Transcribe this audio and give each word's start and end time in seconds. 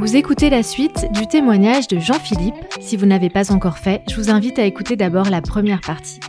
Vous 0.00 0.16
écoutez 0.16 0.48
la 0.48 0.62
suite 0.62 1.12
du 1.12 1.26
témoignage 1.26 1.86
de 1.86 1.98
Jean-Philippe. 1.98 2.54
Si 2.80 2.96
vous 2.96 3.04
n'avez 3.04 3.28
pas 3.28 3.52
encore 3.52 3.76
fait, 3.76 4.02
je 4.08 4.16
vous 4.16 4.30
invite 4.30 4.58
à 4.58 4.64
écouter 4.64 4.96
d'abord 4.96 5.28
la 5.28 5.42
première 5.42 5.82
partie. 5.82 6.20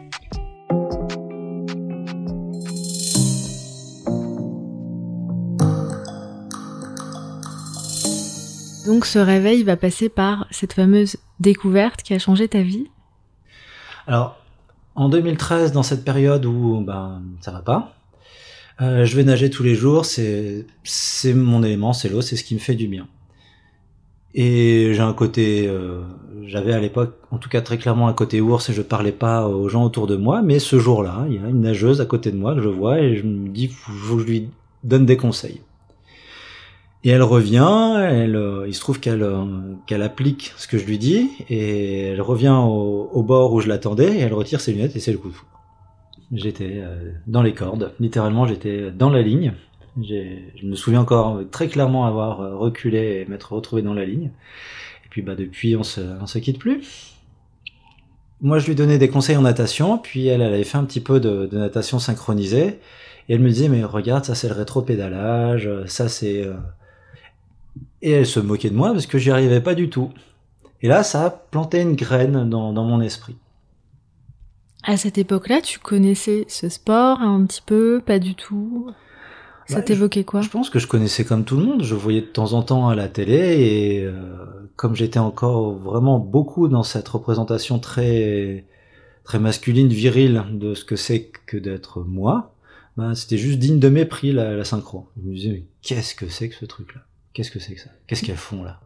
Donc 8.86 9.06
ce 9.06 9.20
réveil 9.20 9.64
va 9.64 9.78
passer 9.78 10.10
par 10.10 10.48
cette 10.52 10.74
fameuse 10.74 11.16
découverte 11.40 12.02
qui 12.02 12.14
a 12.14 12.20
changé 12.20 12.50
ta 12.50 12.64
vie? 12.64 12.90
Alors, 14.06 14.38
en 14.96 15.08
2013, 15.08 15.72
dans 15.72 15.84
cette 15.84 16.04
période 16.04 16.46
où 16.46 16.82
ben, 16.82 17.22
ça 17.40 17.52
va 17.52 17.62
pas, 17.62 17.96
euh, 18.82 19.06
je 19.06 19.16
vais 19.16 19.24
nager 19.24 19.50
tous 19.50 19.64
les 19.64 19.76
jours, 19.76 20.04
c'est 20.04 20.66
c'est 20.84 21.34
mon 21.34 21.64
élément, 21.64 21.94
c'est 21.94 22.10
l'eau, 22.10 22.22
c'est 22.22 22.36
ce 22.36 22.44
qui 22.44 22.54
me 22.54 22.60
fait 22.60 22.76
du 22.76 22.90
bien. 22.90 23.08
Et 24.34 24.94
j'ai 24.94 25.02
un 25.02 25.14
côté, 25.14 25.68
euh, 25.68 26.02
j'avais 26.46 26.74
à 26.74 26.80
l'époque, 26.80 27.16
en 27.32 27.38
tout 27.38 27.50
cas 27.50 27.62
très 27.62 27.78
clairement 27.78 28.08
un 28.08 28.14
côté 28.14 28.40
ours 28.40 28.70
et 28.70 28.74
je 28.74 28.82
parlais 28.82 29.12
pas 29.12 29.48
aux 29.48 29.68
gens 29.68 29.84
autour 29.84 30.08
de 30.08 30.16
moi, 30.16 30.42
mais 30.42 30.60
ce 30.60 30.80
jour-là, 30.80 31.26
il 31.28 31.36
y 31.36 31.38
a 31.38 31.50
une 31.50 31.62
nageuse 31.62 32.00
à 32.00 32.06
côté 32.06 32.32
de 32.32 32.38
moi 32.38 32.56
que 32.56 32.62
je 32.62 32.70
vois 32.70 33.00
et 33.00 33.18
je 33.18 33.24
me 33.24 33.50
dis, 33.50 33.68
faut, 33.68 34.16
que 34.16 34.22
je 34.22 34.28
lui 34.28 34.50
donne 34.84 35.06
des 35.06 35.18
conseils. 35.18 35.62
Et 37.04 37.10
elle 37.10 37.24
revient, 37.24 37.96
elle, 37.98 38.36
euh, 38.36 38.68
il 38.68 38.76
se 38.76 38.80
trouve 38.80 39.00
qu'elle 39.00 39.24
euh, 39.24 39.44
qu'elle 39.88 40.04
applique 40.04 40.54
ce 40.56 40.68
que 40.68 40.78
je 40.78 40.86
lui 40.86 41.00
dis, 41.00 41.32
et 41.50 42.04
elle 42.10 42.22
revient 42.22 42.56
au, 42.64 43.10
au 43.12 43.24
bord 43.24 43.54
où 43.54 43.60
je 43.60 43.68
l'attendais, 43.68 44.18
et 44.18 44.20
elle 44.20 44.34
retire 44.34 44.62
ses 44.62 44.72
lunettes, 44.72 44.96
et 44.96 45.00
c'est 45.00 45.12
le 45.12 45.18
coup 45.18 45.30
de 45.30 45.34
foudre. 45.34 45.52
J'étais 46.32 46.76
euh, 46.76 47.12
dans 47.28 47.42
les 47.42 47.54
cordes, 47.54 47.92
littéralement 48.00 48.46
j'étais 48.46 48.92
dans 48.92 49.10
la 49.10 49.22
ligne. 49.22 49.54
Je 50.00 50.66
me 50.66 50.76
souviens 50.76 51.02
encore 51.02 51.42
très 51.52 51.68
clairement 51.68 52.06
avoir 52.06 52.42
euh, 52.42 52.56
reculé 52.56 53.22
et 53.22 53.26
m'être 53.30 53.54
retrouvé 53.54 53.82
dans 53.82 53.94
la 53.94 54.06
ligne. 54.06 54.32
Et 55.06 55.10
puis 55.10 55.22
bah 55.22 55.36
depuis 55.36 55.76
on 55.76 55.84
se, 55.84 56.02
on 56.22 56.28
se 56.28 56.40
quitte 56.40 56.60
plus. 56.60 57.16
Moi 58.42 58.60
je 58.60 58.68
lui 58.68 58.76
donnais 58.76 58.98
des 58.98 59.10
conseils 59.10 59.38
en 59.38 59.42
natation, 59.42 59.98
puis 59.98 60.28
elle, 60.28 60.42
elle 60.42 60.54
avait 60.54 60.64
fait 60.64 60.78
un 60.78 60.86
petit 60.86 61.02
peu 61.02 61.20
de, 61.20 61.46
de 61.46 61.58
natation 61.58 62.00
synchronisée, 62.00 62.80
et 63.28 63.34
elle 63.34 63.42
me 63.42 63.50
disait 63.50 63.70
mais 63.70 63.84
regarde 63.84 64.26
ça 64.26 64.36
c'est 64.36 64.48
le 64.48 64.56
rétro-pédalage, 64.56 65.70
ça 65.86 66.08
c'est... 66.08 66.46
euh, 66.46 66.54
et 68.02 68.12
elle 68.12 68.26
se 68.26 68.40
moquait 68.40 68.70
de 68.70 68.76
moi 68.76 68.92
parce 68.94 69.06
que 69.06 69.18
j'y 69.18 69.32
arrivais 69.32 69.62
pas 69.62 69.76
du 69.76 69.90
tout. 69.90 70.12
Et 70.82 70.88
là, 70.88 71.04
ça 71.04 71.26
a 71.26 71.30
planté 71.30 71.80
une 71.82 71.96
graine 71.96 72.50
dans, 72.50 72.74
dans 72.74 72.84
mon 72.84 73.02
esprit. 73.02 73.36
À 74.84 74.98
cette 74.98 75.20
époque-là, 75.20 75.62
tu 75.62 75.78
connaissais 75.78 76.46
ce 76.48 76.68
sport 76.68 77.22
un 77.22 77.46
petit 77.46 77.62
peu, 77.64 78.02
pas 78.04 78.18
du 78.18 78.34
tout? 78.34 78.90
Ça 79.72 79.78
Bah, 79.78 79.82
t'évoquait 79.84 80.24
quoi? 80.24 80.42
Je 80.42 80.50
pense 80.50 80.70
que 80.70 80.80
je 80.80 80.88
connaissais 80.88 81.24
comme 81.26 81.46
tout 81.46 81.58
le 81.58 81.66
monde. 81.66 81.84
Je 81.84 81.96
voyais 81.96 82.22
de 82.22 82.26
temps 82.26 82.54
en 82.54 82.64
temps 82.64 82.90
à 82.90 82.96
la 82.96 83.08
télé 83.08 83.36
et 83.36 84.04
euh, 84.06 84.14
comme 84.76 84.96
j'étais 84.96 85.20
encore 85.20 85.74
vraiment 85.74 86.20
beaucoup 86.20 86.68
dans 86.68 86.84
cette 86.84 87.08
représentation 87.08 87.80
très 87.80 88.66
très 89.24 89.40
masculine, 89.40 89.88
virile 89.88 90.44
de 90.52 90.74
ce 90.74 90.84
que 90.84 90.96
c'est 90.96 91.32
que 91.46 91.56
d'être 91.58 92.02
moi, 92.02 92.54
ben, 92.98 93.14
c'était 93.16 93.38
juste 93.38 93.60
digne 93.60 93.80
de 93.80 93.88
mépris 93.88 94.32
la, 94.32 94.56
la 94.56 94.66
synchro. 94.66 95.08
Je 95.18 95.28
me 95.30 95.34
disais 95.36 95.50
mais 95.50 95.64
qu'est-ce 95.82 96.16
que 96.16 96.28
c'est 96.28 96.50
que 96.50 96.56
ce 96.56 96.66
truc-là? 96.66 97.02
Qu'est-ce 97.34 97.52
que 97.52 97.60
c'est 97.60 97.76
que 97.76 97.82
ça? 97.82 97.92
Qu'est-ce 98.08 98.24
qu'elles 98.24 98.36
font 98.36 98.64
là? 98.64 98.82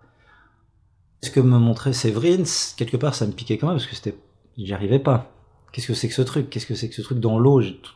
Ce 1.23 1.31
que 1.31 1.39
me 1.39 1.57
montrait 1.57 1.93
Séverine, 1.93 2.43
quelque 2.77 2.97
part, 2.97 3.15
ça 3.15 3.25
me 3.25 3.31
piquait 3.31 3.57
quand 3.57 3.67
même 3.67 3.77
parce 3.77 3.87
que 3.87 3.95
c'était, 3.95 4.15
j'y 4.57 4.71
arrivais 4.73 4.99
pas. 4.99 5.31
Qu'est-ce 5.71 5.87
que 5.87 5.95
c'est 5.95 6.07
que 6.07 6.13
ce 6.13 6.21
truc? 6.21 6.49
Qu'est-ce 6.51 6.67
que 6.67 6.75
c'est 6.75 6.89
que 6.89 6.95
ce 6.95 7.01
truc 7.01 7.19
dans 7.19 7.39
l'eau? 7.39 7.61
J'ai 7.61 7.75
tout, 7.77 7.93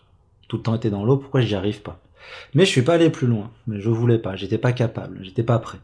tout 0.48 0.58
le 0.58 0.64
temps 0.64 0.74
été 0.76 0.90
dans 0.90 1.04
l'eau. 1.06 1.18
Pourquoi 1.18 1.42
j'y 1.42 1.54
arrive 1.54 1.82
pas? 1.84 2.02
Mais 2.54 2.66
je 2.66 2.70
suis 2.70 2.82
pas 2.82 2.96
allé 2.96 3.10
plus 3.10 3.28
loin. 3.28 3.52
Mais 3.68 3.80
je 3.80 3.90
voulais 3.90 4.20
pas. 4.20 4.36
J'étais 4.36 4.58
pas 4.58 4.74
capable. 4.74 5.20
J'étais 5.24 5.44
pas 5.44 5.60
prêt. 5.60 5.80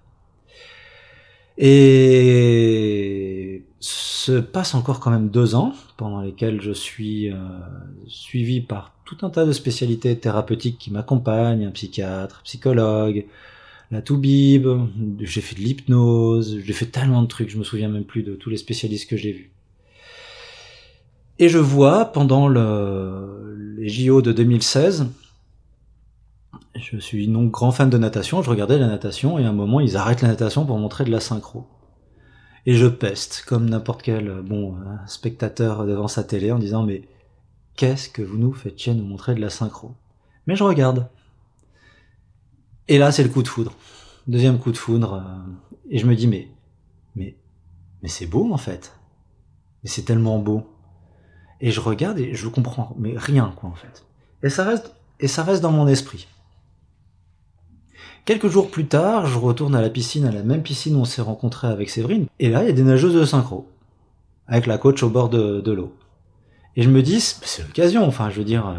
Et 1.57 3.63
se 3.79 4.39
passe 4.39 4.73
encore 4.73 4.99
quand 4.99 5.11
même 5.11 5.29
deux 5.29 5.55
ans 5.55 5.73
pendant 5.97 6.21
lesquels 6.21 6.61
je 6.61 6.71
suis 6.71 7.31
euh, 7.31 7.35
suivi 8.07 8.59
par 8.59 8.93
tout 9.05 9.17
un 9.21 9.29
tas 9.29 9.45
de 9.45 9.51
spécialités 9.51 10.17
thérapeutiques 10.17 10.79
qui 10.79 10.91
m'accompagnent, 10.91 11.65
un 11.65 11.71
psychiatre, 11.71 12.41
psychologue, 12.43 13.25
la 13.91 14.01
toubib, 14.01 14.67
j'ai 15.19 15.41
fait 15.41 15.55
de 15.55 15.61
l'hypnose, 15.61 16.59
j'ai 16.65 16.73
fait 16.73 16.87
tellement 16.87 17.21
de 17.21 17.27
trucs, 17.27 17.49
je 17.49 17.57
me 17.57 17.63
souviens 17.63 17.87
même 17.87 18.03
plus 18.03 18.23
de 18.23 18.33
tous 18.33 18.49
les 18.49 18.57
spécialistes 18.57 19.07
que 19.07 19.15
j'ai 19.15 19.31
vus. 19.31 19.51
Et 21.37 21.47
je 21.47 21.59
vois 21.59 22.05
pendant 22.05 22.47
le, 22.47 23.75
les 23.77 23.89
JO 23.89 24.23
de 24.23 24.31
2016, 24.31 25.07
je 26.75 26.97
suis 26.97 27.27
donc 27.27 27.51
grand 27.51 27.71
fan 27.71 27.89
de 27.89 27.97
natation, 27.97 28.41
je 28.41 28.49
regardais 28.49 28.77
la 28.77 28.87
natation 28.87 29.39
et 29.39 29.45
à 29.45 29.49
un 29.49 29.53
moment 29.53 29.79
ils 29.79 29.97
arrêtent 29.97 30.21
la 30.21 30.27
natation 30.27 30.65
pour 30.65 30.77
montrer 30.77 31.05
de 31.05 31.11
la 31.11 31.19
synchro. 31.19 31.67
Et 32.65 32.73
je 32.73 32.87
peste 32.87 33.43
comme 33.47 33.69
n'importe 33.69 34.01
quel 34.01 34.27
euh, 34.27 34.41
bon 34.41 34.75
euh, 34.75 34.95
spectateur 35.07 35.85
devant 35.85 36.07
sa 36.07 36.23
télé 36.23 36.51
en 36.51 36.59
disant 36.59 36.83
mais 36.83 37.07
qu'est-ce 37.75 38.09
que 38.09 38.21
vous 38.21 38.37
nous 38.37 38.53
faites 38.53 38.77
chier 38.77 38.93
nous 38.93 39.05
montrer 39.05 39.35
de 39.35 39.41
la 39.41 39.49
synchro? 39.49 39.95
Mais 40.47 40.55
je 40.55 40.63
regarde. 40.63 41.07
Et 42.87 42.97
là 42.97 43.11
c'est 43.11 43.23
le 43.23 43.29
coup 43.29 43.43
de 43.43 43.47
foudre. 43.47 43.73
Deuxième 44.27 44.59
coup 44.59 44.71
de 44.71 44.77
foudre 44.77 45.13
euh, 45.13 45.51
et 45.89 45.99
je 45.99 46.05
me 46.05 46.15
dis 46.15 46.27
mais 46.27 46.49
mais 47.15 47.37
mais 48.01 48.09
c'est 48.09 48.25
beau 48.25 48.51
en 48.51 48.57
fait. 48.57 48.97
Mais 49.83 49.89
c'est 49.89 50.03
tellement 50.03 50.39
beau. 50.39 50.67
Et 51.61 51.71
je 51.71 51.79
regarde 51.79 52.19
et 52.19 52.33
je 52.33 52.47
comprends 52.49 52.95
mais 52.97 53.13
rien 53.15 53.53
quoi 53.55 53.69
en 53.69 53.75
fait. 53.75 54.05
Et 54.43 54.49
ça 54.49 54.65
reste 54.65 54.93
et 55.21 55.27
ça 55.27 55.43
reste 55.43 55.61
dans 55.61 55.71
mon 55.71 55.87
esprit. 55.87 56.27
Quelques 58.25 58.47
jours 58.47 58.71
plus 58.71 58.87
tard, 58.87 59.27
je 59.27 59.37
retourne 59.37 59.75
à 59.75 59.81
la 59.81 59.89
piscine, 59.91 60.25
à 60.25 60.31
la 60.31 60.41
même 60.41 60.63
piscine 60.63 60.95
où 60.95 61.01
on 61.01 61.05
s'est 61.05 61.21
rencontré 61.21 61.67
avec 61.67 61.91
Séverine, 61.91 62.25
et 62.39 62.49
là, 62.49 62.63
il 62.63 62.67
y 62.67 62.69
a 62.69 62.73
des 62.73 62.83
nageuses 62.83 63.13
de 63.13 63.23
synchro, 63.23 63.69
avec 64.47 64.65
la 64.65 64.79
coach 64.79 65.03
au 65.03 65.09
bord 65.09 65.29
de, 65.29 65.71
l'eau. 65.71 65.95
Et 66.75 66.81
je 66.81 66.89
me 66.89 67.03
dis, 67.03 67.21
c'est 67.21 67.45
c'est 67.45 67.61
l'occasion, 67.61 68.03
enfin, 68.03 68.31
je 68.31 68.39
veux 68.39 68.43
dire, 68.43 68.67
euh, 68.67 68.73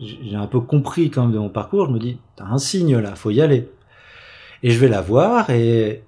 j'ai 0.00 0.36
un 0.36 0.46
peu 0.46 0.60
compris 0.60 1.10
quand 1.10 1.22
même 1.22 1.32
de 1.32 1.38
mon 1.38 1.48
parcours, 1.48 1.86
je 1.86 1.92
me 1.92 1.98
dis, 1.98 2.18
t'as 2.36 2.44
un 2.44 2.58
signe 2.58 2.98
là, 2.98 3.14
faut 3.14 3.30
y 3.30 3.40
aller. 3.40 3.70
Et 4.62 4.70
je 4.70 4.78
vais 4.78 4.88
la 4.88 5.00
voir, 5.00 5.48
et 5.48 6.04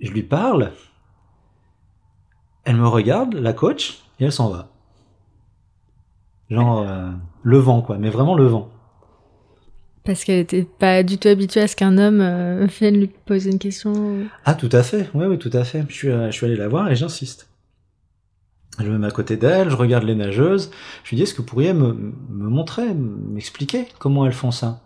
je 0.00 0.10
lui 0.10 0.24
parle, 0.24 0.72
elle 2.64 2.76
me 2.76 2.88
regarde, 2.88 3.34
la 3.34 3.52
coach, 3.52 4.02
et 4.18 4.24
elle 4.24 4.32
s'en 4.32 4.48
va. 4.48 4.70
Genre, 6.50 6.80
euh, 6.80 7.10
le 7.44 7.58
vent, 7.58 7.80
quoi, 7.80 7.96
mais 7.96 8.10
vraiment 8.10 8.34
le 8.34 8.46
vent. 8.46 8.70
Parce 10.08 10.24
qu'elle 10.24 10.38
était 10.38 10.64
pas 10.64 11.02
du 11.02 11.18
tout 11.18 11.28
habituée 11.28 11.60
à 11.60 11.68
ce 11.68 11.76
qu'un 11.76 11.98
homme 11.98 12.22
euh, 12.22 12.66
vienne 12.80 12.98
lui 12.98 13.10
poser 13.26 13.50
une 13.50 13.58
question. 13.58 14.20
Ah, 14.46 14.54
tout 14.54 14.70
à 14.72 14.82
fait. 14.82 15.10
Oui, 15.12 15.26
oui, 15.26 15.36
tout 15.36 15.50
à 15.52 15.64
fait. 15.64 15.84
Je 15.86 15.94
suis, 15.94 16.08
euh, 16.08 16.30
je 16.30 16.46
allé 16.46 16.56
la 16.56 16.66
voir 16.66 16.90
et 16.90 16.96
j'insiste. 16.96 17.50
Je 18.78 18.86
me 18.86 18.96
mets 18.96 19.06
à 19.06 19.10
côté 19.10 19.36
d'elle, 19.36 19.68
je 19.68 19.76
regarde 19.76 20.04
les 20.04 20.14
nageuses. 20.14 20.70
Je 21.04 21.10
lui 21.10 21.18
dis, 21.18 21.24
est-ce 21.24 21.34
que 21.34 21.42
vous 21.42 21.46
pourriez 21.46 21.74
me, 21.74 22.14
montrer, 22.30 22.86
m'expliquer 22.94 23.84
comment 23.98 24.24
elles 24.24 24.32
font 24.32 24.50
ça? 24.50 24.80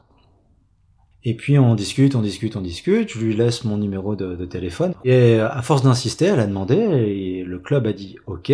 Et 1.23 1.37
puis 1.37 1.56
on 1.56 1.76
discute, 1.76 2.17
on 2.17 2.23
discute, 2.23 2.56
on 2.56 2.61
discute. 2.61 3.12
Je 3.12 3.20
lui 3.20 3.37
laisse 3.37 3.62
mon 3.62 3.76
numéro 3.76 4.17
de, 4.17 4.44
téléphone. 4.44 4.93
Et 5.05 5.37
euh, 5.37 5.49
à 5.49 5.62
force 5.62 5.85
d'insister, 5.85 6.25
elle 6.25 6.41
a 6.41 6.49
demandé 6.49 6.75
et 6.75 7.44
le 7.44 7.61
club 7.61 7.87
a 7.87 7.93
dit 7.93 8.17
OK, 8.26 8.52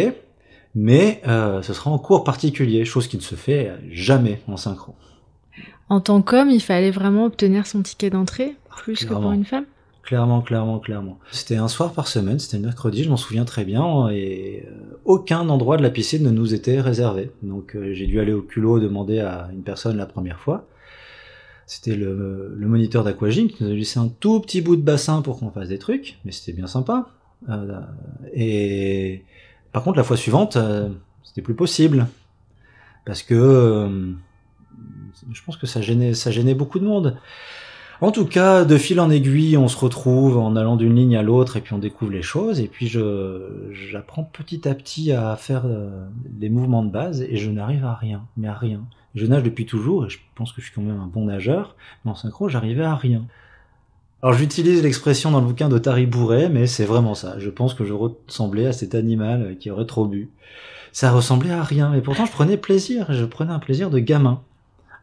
mais 0.74 1.22
ce 1.24 1.72
sera 1.72 1.90
en 1.90 1.98
cours 1.98 2.24
particulier, 2.24 2.84
chose 2.84 3.08
qui 3.08 3.16
ne 3.16 3.22
se 3.22 3.36
fait 3.36 3.72
jamais 3.90 4.42
en 4.48 4.58
synchro. 4.58 4.94
En 5.88 6.00
tant 6.00 6.22
qu'homme, 6.22 6.50
il 6.50 6.60
fallait 6.60 6.90
vraiment 6.90 7.24
obtenir 7.24 7.66
son 7.66 7.82
ticket 7.82 8.10
d'entrée, 8.10 8.56
plus 8.76 9.04
que 9.04 9.14
pour 9.14 9.32
une 9.32 9.44
femme. 9.44 9.64
Clairement, 10.02 10.40
clairement, 10.40 10.78
clairement. 10.78 11.18
C'était 11.32 11.56
un 11.56 11.68
soir 11.68 11.92
par 11.92 12.08
semaine, 12.08 12.38
c'était 12.38 12.56
le 12.56 12.62
mercredi, 12.62 13.04
je 13.04 13.10
m'en 13.10 13.18
souviens 13.18 13.44
très 13.44 13.64
bien, 13.66 14.08
et 14.08 14.64
euh, 14.66 14.98
aucun 15.04 15.46
endroit 15.50 15.76
de 15.76 15.82
la 15.82 15.90
piscine 15.90 16.22
ne 16.22 16.30
nous 16.30 16.54
était 16.54 16.80
réservé. 16.80 17.30
Donc 17.42 17.76
euh, 17.76 17.92
j'ai 17.92 18.06
dû 18.06 18.18
aller 18.18 18.32
au 18.32 18.40
culot 18.40 18.80
demander 18.80 19.20
à 19.20 19.50
une 19.52 19.62
personne 19.62 19.98
la 19.98 20.06
première 20.06 20.40
fois. 20.40 20.66
C'était 21.66 21.94
le, 21.94 22.54
le 22.56 22.66
moniteur 22.68 23.04
d'aquagym 23.04 23.48
qui 23.48 23.62
nous 23.64 23.70
a 23.70 23.74
laissé 23.74 23.98
un 23.98 24.08
tout 24.08 24.40
petit 24.40 24.62
bout 24.62 24.76
de 24.76 24.80
bassin 24.80 25.20
pour 25.20 25.38
qu'on 25.38 25.50
fasse 25.50 25.68
des 25.68 25.78
trucs, 25.78 26.18
mais 26.24 26.32
c'était 26.32 26.54
bien 26.54 26.66
sympa. 26.66 27.08
Euh, 27.50 27.80
et 28.32 29.24
par 29.72 29.82
contre, 29.84 29.98
la 29.98 30.04
fois 30.04 30.16
suivante, 30.16 30.56
euh, 30.56 30.88
c'était 31.22 31.42
plus 31.42 31.54
possible. 31.54 32.06
parce 33.04 33.22
que 33.22 33.88
je 35.32 35.42
pense 35.42 35.56
que 35.56 35.66
ça 35.66 35.80
gênait, 35.80 36.14
ça 36.14 36.30
gênait 36.30 36.54
beaucoup 36.54 36.78
de 36.78 36.84
monde. 36.84 37.16
En 38.00 38.12
tout 38.12 38.26
cas, 38.26 38.64
de 38.64 38.78
fil 38.78 39.00
en 39.00 39.10
aiguille, 39.10 39.56
on 39.56 39.66
se 39.66 39.76
retrouve 39.76 40.38
en 40.38 40.54
allant 40.54 40.76
d'une 40.76 40.94
ligne 40.94 41.16
à 41.16 41.22
l'autre 41.22 41.56
et 41.56 41.60
puis 41.60 41.74
on 41.74 41.78
découvre 41.78 42.12
les 42.12 42.22
choses. 42.22 42.60
Et 42.60 42.68
puis 42.68 42.86
je, 42.86 43.72
j'apprends 43.72 44.22
petit 44.22 44.68
à 44.68 44.74
petit 44.74 45.10
à 45.10 45.34
faire 45.34 45.62
euh, 45.66 46.06
des 46.14 46.48
mouvements 46.48 46.84
de 46.84 46.90
base 46.90 47.22
et 47.22 47.36
je 47.36 47.50
n'arrive 47.50 47.84
à 47.84 47.94
rien, 47.94 48.24
mais 48.36 48.46
à 48.46 48.54
rien. 48.54 48.82
Je 49.16 49.26
nage 49.26 49.42
depuis 49.42 49.66
toujours 49.66 50.06
et 50.06 50.10
je 50.10 50.18
pense 50.36 50.52
que 50.52 50.60
je 50.60 50.66
suis 50.66 50.74
quand 50.74 50.82
même 50.82 51.00
un 51.00 51.08
bon 51.08 51.24
nageur, 51.24 51.74
mais 52.04 52.12
en 52.12 52.14
synchro, 52.14 52.48
j'arrivais 52.48 52.84
à 52.84 52.94
rien. 52.94 53.24
Alors 54.22 54.34
j'utilise 54.36 54.82
l'expression 54.82 55.32
dans 55.32 55.40
le 55.40 55.46
bouquin 55.46 55.68
de 55.68 55.78
Tari 55.78 56.06
Bourret, 56.06 56.48
mais 56.48 56.68
c'est 56.68 56.84
vraiment 56.84 57.14
ça. 57.14 57.36
Je 57.38 57.50
pense 57.50 57.74
que 57.74 57.84
je 57.84 57.94
ressemblais 57.94 58.66
à 58.66 58.72
cet 58.72 58.94
animal 58.94 59.56
qui 59.58 59.72
aurait 59.72 59.86
trop 59.86 60.06
bu. 60.06 60.30
Ça 60.92 61.10
ressemblait 61.10 61.50
à 61.50 61.64
rien, 61.64 61.90
mais 61.90 62.00
pourtant 62.00 62.26
je 62.26 62.32
prenais 62.32 62.56
plaisir. 62.56 63.12
Je 63.12 63.24
prenais 63.24 63.52
un 63.52 63.58
plaisir 63.58 63.90
de 63.90 63.98
gamin 63.98 64.40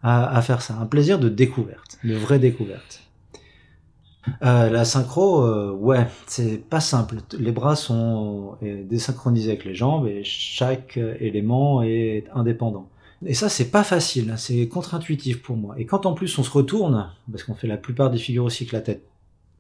à, 0.04 0.42
faire 0.42 0.62
ça, 0.62 0.76
un 0.80 0.86
plaisir 0.86 1.20
de 1.20 1.30
découverte, 1.30 1.98
de 2.04 2.16
vraie 2.16 2.40
découverte. 2.40 3.02
Euh, 4.44 4.70
la 4.70 4.86
synchro, 4.86 5.44
euh, 5.44 5.72
ouais, 5.72 6.08
c'est 6.28 6.58
pas 6.58 6.80
simple. 6.80 7.18
Les 7.38 7.52
bras 7.52 7.76
sont 7.76 8.58
euh, 8.64 8.84
désynchronisés 8.84 9.52
avec 9.52 9.66
les 9.66 9.76
jambes 9.76 10.08
et 10.08 10.24
chaque 10.24 10.98
élément 11.20 11.84
est 11.84 12.26
indépendant. 12.34 12.90
Et 13.26 13.34
ça, 13.34 13.50
c'est 13.50 13.72
pas 13.72 13.84
facile, 13.84 14.32
hein, 14.32 14.38
c'est 14.38 14.68
contre-intuitif 14.68 15.42
pour 15.42 15.58
moi. 15.58 15.76
Et 15.78 15.86
quand 15.86 16.06
en 16.06 16.14
plus 16.14 16.38
on 16.38 16.44
se 16.44 16.52
retourne, 16.52 17.10
parce 17.32 17.44
qu'on 17.44 17.56
fait 17.56 17.68
la 17.68 17.78
plupart 17.78 18.12
des 18.12 18.18
figures 18.18 18.44
aussi 18.44 18.66
que 18.66 18.76
la 18.76 18.82
tête 18.82 19.04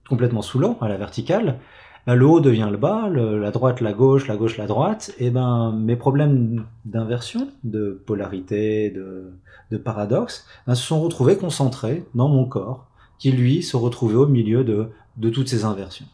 complètement 0.08 0.42
sous 0.42 0.60
l'eau, 0.60 0.78
à 0.82 0.88
la 0.88 0.98
verticale, 0.98 1.60
bah, 2.06 2.16
le 2.16 2.26
haut 2.26 2.40
devient 2.40 2.70
le 2.72 2.78
bas, 2.78 3.10
la 3.10 3.52
droite 3.52 3.82
la 3.82 3.94
gauche, 3.94 4.28
la 4.28 4.38
gauche 4.38 4.58
la 4.58 4.68
droite, 4.68 5.14
et 5.18 5.30
ben 5.32 5.72
mes 5.72 5.96
problèmes 5.96 6.66
d'inversion, 6.86 7.50
de 7.64 8.02
polarité, 8.06 8.92
de, 8.92 9.32
de 9.72 9.78
paradoxe, 9.78 10.46
ben, 10.68 10.76
se 10.76 10.86
sont 10.86 11.02
retrouvés 11.02 11.38
concentrés 11.38 12.06
dans 12.14 12.30
mon 12.30 12.46
corps, 12.46 12.88
qui 13.18 13.32
lui 13.32 13.64
se 13.64 13.78
retrouvait 13.78 14.16
au 14.16 14.28
milieu 14.28 14.64
de, 14.64 14.90
toutes 15.32 15.50
ces 15.50 15.66
inversions. 15.66 16.06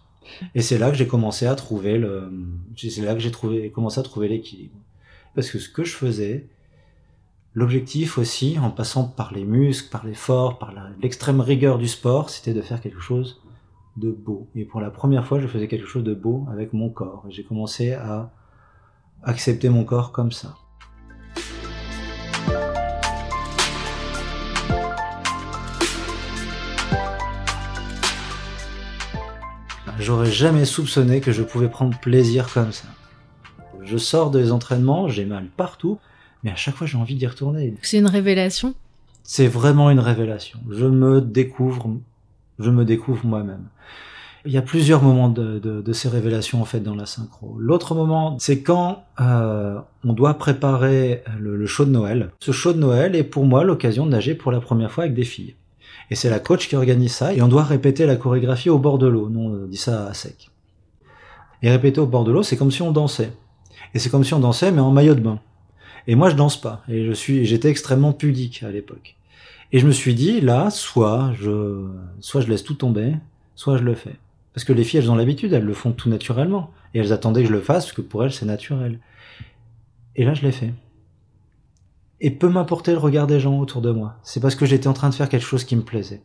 Et 0.55 0.61
c'est 0.61 0.77
là 0.77 0.91
que 0.91 0.97
j'ai 0.97 1.07
commencé 1.07 1.45
à 1.45 1.55
trouver 1.55 2.01
c'est 2.77 3.01
là 3.01 3.13
que 3.13 3.19
j'ai 3.19 3.71
commencé 3.71 3.99
à 3.99 4.03
trouver 4.03 4.29
l'équilibre. 4.29 4.75
Parce 5.35 5.49
que 5.49 5.59
ce 5.59 5.69
que 5.69 5.83
je 5.83 5.95
faisais, 5.95 6.47
L'objectif 7.53 8.17
aussi, 8.17 8.57
en 8.59 8.71
passant 8.71 9.03
par 9.03 9.33
les 9.33 9.43
muscles, 9.43 9.89
par 9.89 10.05
l'effort, 10.05 10.57
par 10.57 10.73
l'extrême 11.01 11.41
rigueur 11.41 11.79
du 11.79 11.87
sport, 11.89 12.29
c'était 12.29 12.53
de 12.53 12.61
faire 12.61 12.79
quelque 12.79 13.01
chose 13.01 13.41
de 13.97 14.11
beau. 14.11 14.47
Et 14.55 14.65
pour 14.65 14.81
la 14.81 14.89
première 14.89 15.25
fois, 15.25 15.39
je 15.39 15.47
faisais 15.47 15.67
quelque 15.67 15.87
chose 15.87 16.03
de 16.03 16.13
beau 16.13 16.45
avec 16.51 16.73
mon 16.73 16.89
corps. 16.89 17.25
J'ai 17.29 17.43
commencé 17.43 17.93
à 17.93 18.31
accepter 19.23 19.69
mon 19.69 19.83
corps 19.83 20.11
comme 20.11 20.31
ça. 20.31 20.55
J'aurais 29.99 30.31
jamais 30.31 30.65
soupçonné 30.65 31.21
que 31.21 31.31
je 31.31 31.43
pouvais 31.43 31.69
prendre 31.69 31.99
plaisir 31.99 32.51
comme 32.51 32.71
ça. 32.71 32.87
Je 33.83 33.97
sors 33.97 34.31
des 34.31 34.51
entraînements, 34.51 35.07
j'ai 35.07 35.25
mal 35.25 35.45
partout, 35.55 35.99
mais 36.43 36.49
à 36.49 36.55
chaque 36.55 36.75
fois 36.75 36.87
j'ai 36.87 36.97
envie 36.97 37.15
d'y 37.15 37.27
retourner. 37.27 37.75
C'est 37.83 37.99
une 37.99 38.07
révélation? 38.07 38.73
C'est 39.21 39.47
vraiment 39.47 39.91
une 39.91 39.99
révélation. 39.99 40.59
Je 40.71 40.87
me 40.87 41.21
découvre, 41.21 41.87
je 42.61 42.69
me 42.69 42.85
découvre 42.85 43.25
moi-même. 43.25 43.65
Il 44.45 44.51
y 44.51 44.57
a 44.57 44.63
plusieurs 44.63 45.03
moments 45.03 45.29
de, 45.29 45.93
ces 45.93 46.09
révélations 46.09 46.61
en 46.61 46.65
fait 46.65 46.79
dans 46.79 46.95
la 46.95 47.05
synchro. 47.05 47.55
L'autre 47.59 47.93
moment, 47.93 48.37
c'est 48.39 48.61
quand 48.61 49.03
euh, 49.19 49.79
on 50.03 50.13
doit 50.13 50.33
préparer 50.33 51.23
le, 51.39 51.55
le, 51.55 51.65
show 51.67 51.85
de 51.85 51.91
Noël. 51.91 52.31
Ce 52.39 52.51
show 52.51 52.73
de 52.73 52.79
Noël 52.79 53.15
est 53.15 53.23
pour 53.23 53.45
moi 53.45 53.63
l'occasion 53.63 54.05
de 54.05 54.11
nager 54.11 54.33
pour 54.33 54.51
la 54.51 54.59
première 54.59 54.91
fois 54.91 55.03
avec 55.03 55.13
des 55.13 55.25
filles. 55.25 55.55
Et 56.09 56.15
c'est 56.15 56.29
la 56.29 56.39
coach 56.39 56.67
qui 56.67 56.75
organise 56.75 57.13
ça, 57.13 57.33
et 57.33 57.41
on 57.41 57.47
doit 57.47 57.63
répéter 57.63 58.05
la 58.05 58.17
chorégraphie 58.17 58.69
au 58.69 58.79
bord 58.79 58.97
de 58.97 59.07
l'eau. 59.07 59.29
Nous, 59.29 59.39
on 59.39 59.67
dit 59.67 59.77
ça 59.77 60.07
à 60.07 60.13
sec. 60.13 60.49
Et 61.61 61.69
répéter 61.69 62.01
au 62.01 62.05
bord 62.05 62.25
de 62.25 62.31
l'eau, 62.31 62.43
c'est 62.43 62.57
comme 62.57 62.71
si 62.71 62.81
on 62.81 62.91
dansait. 62.91 63.31
Et 63.93 63.99
c'est 63.99 64.09
comme 64.09 64.23
si 64.23 64.33
on 64.33 64.39
dansait, 64.39 64.71
mais 64.71 64.81
en 64.81 64.91
maillot 64.91 65.15
de 65.15 65.21
bain. 65.21 65.39
Et 66.07 66.15
moi, 66.15 66.29
je 66.29 66.35
danse 66.35 66.59
pas. 66.59 66.83
Et 66.89 67.05
je 67.05 67.11
suis, 67.13 67.45
j'étais 67.45 67.69
extrêmement 67.69 68.11
pudique 68.11 68.63
à 68.63 68.71
l'époque. 68.71 69.15
Et 69.71 69.79
je 69.79 69.87
me 69.87 69.91
suis 69.91 70.13
dit, 70.13 70.41
là, 70.41 70.69
soit 70.69 71.31
je, 71.39 71.87
soit 72.19 72.41
je 72.41 72.47
laisse 72.47 72.63
tout 72.63 72.73
tomber, 72.73 73.15
soit 73.55 73.77
je 73.77 73.83
le 73.83 73.95
fais. 73.95 74.15
Parce 74.53 74.65
que 74.65 74.73
les 74.73 74.83
filles, 74.83 74.99
elles 74.99 75.11
ont 75.11 75.15
l'habitude, 75.15 75.53
elles 75.53 75.63
le 75.63 75.73
font 75.73 75.91
tout 75.93 76.09
naturellement. 76.09 76.71
Et 76.93 76.99
elles 76.99 77.13
attendaient 77.13 77.43
que 77.43 77.47
je 77.47 77.53
le 77.53 77.61
fasse, 77.61 77.85
parce 77.85 77.95
que 77.95 78.01
pour 78.01 78.23
elles, 78.23 78.33
c'est 78.33 78.45
naturel. 78.45 78.99
Et 80.17 80.25
là, 80.25 80.33
je 80.33 80.41
l'ai 80.41 80.51
fait. 80.51 80.73
Et 82.19 82.31
peu 82.31 82.49
m'importer 82.49 82.91
le 82.91 82.97
regard 82.97 83.27
des 83.27 83.39
gens 83.39 83.57
autour 83.59 83.81
de 83.81 83.91
moi. 83.91 84.15
C'est 84.23 84.41
parce 84.41 84.55
que 84.55 84.65
j'étais 84.65 84.87
en 84.87 84.93
train 84.93 85.09
de 85.09 85.15
faire 85.15 85.29
quelque 85.29 85.45
chose 85.45 85.63
qui 85.63 85.75
me 85.75 85.81
plaisait. 85.81 86.21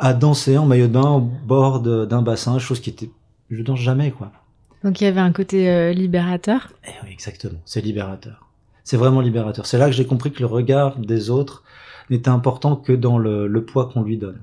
À 0.00 0.12
danser 0.12 0.58
en 0.58 0.66
maillot 0.66 0.88
de 0.88 0.92
bain 0.92 1.08
au 1.08 1.20
bord 1.20 1.80
d'un 1.80 2.22
bassin, 2.22 2.58
chose 2.58 2.80
qui 2.80 2.90
était, 2.90 3.10
je 3.50 3.62
danse 3.62 3.78
jamais, 3.78 4.10
quoi. 4.10 4.32
Donc 4.82 5.00
il 5.00 5.04
y 5.04 5.06
avait 5.06 5.20
un 5.20 5.30
côté 5.30 5.70
euh, 5.70 5.92
libérateur. 5.92 6.72
Eh 6.84 6.90
oui, 7.04 7.10
exactement. 7.12 7.60
C'est 7.64 7.80
libérateur. 7.80 8.48
C'est 8.82 8.96
vraiment 8.96 9.20
libérateur. 9.20 9.66
C'est 9.66 9.78
là 9.78 9.86
que 9.86 9.92
j'ai 9.92 10.06
compris 10.06 10.32
que 10.32 10.40
le 10.40 10.46
regard 10.46 10.98
des 10.98 11.30
autres 11.30 11.62
n'était 12.10 12.28
important 12.28 12.76
que 12.76 12.92
dans 12.92 13.18
le, 13.18 13.64
poids 13.64 13.90
qu'on 13.92 14.02
lui 14.02 14.16
donne. 14.16 14.40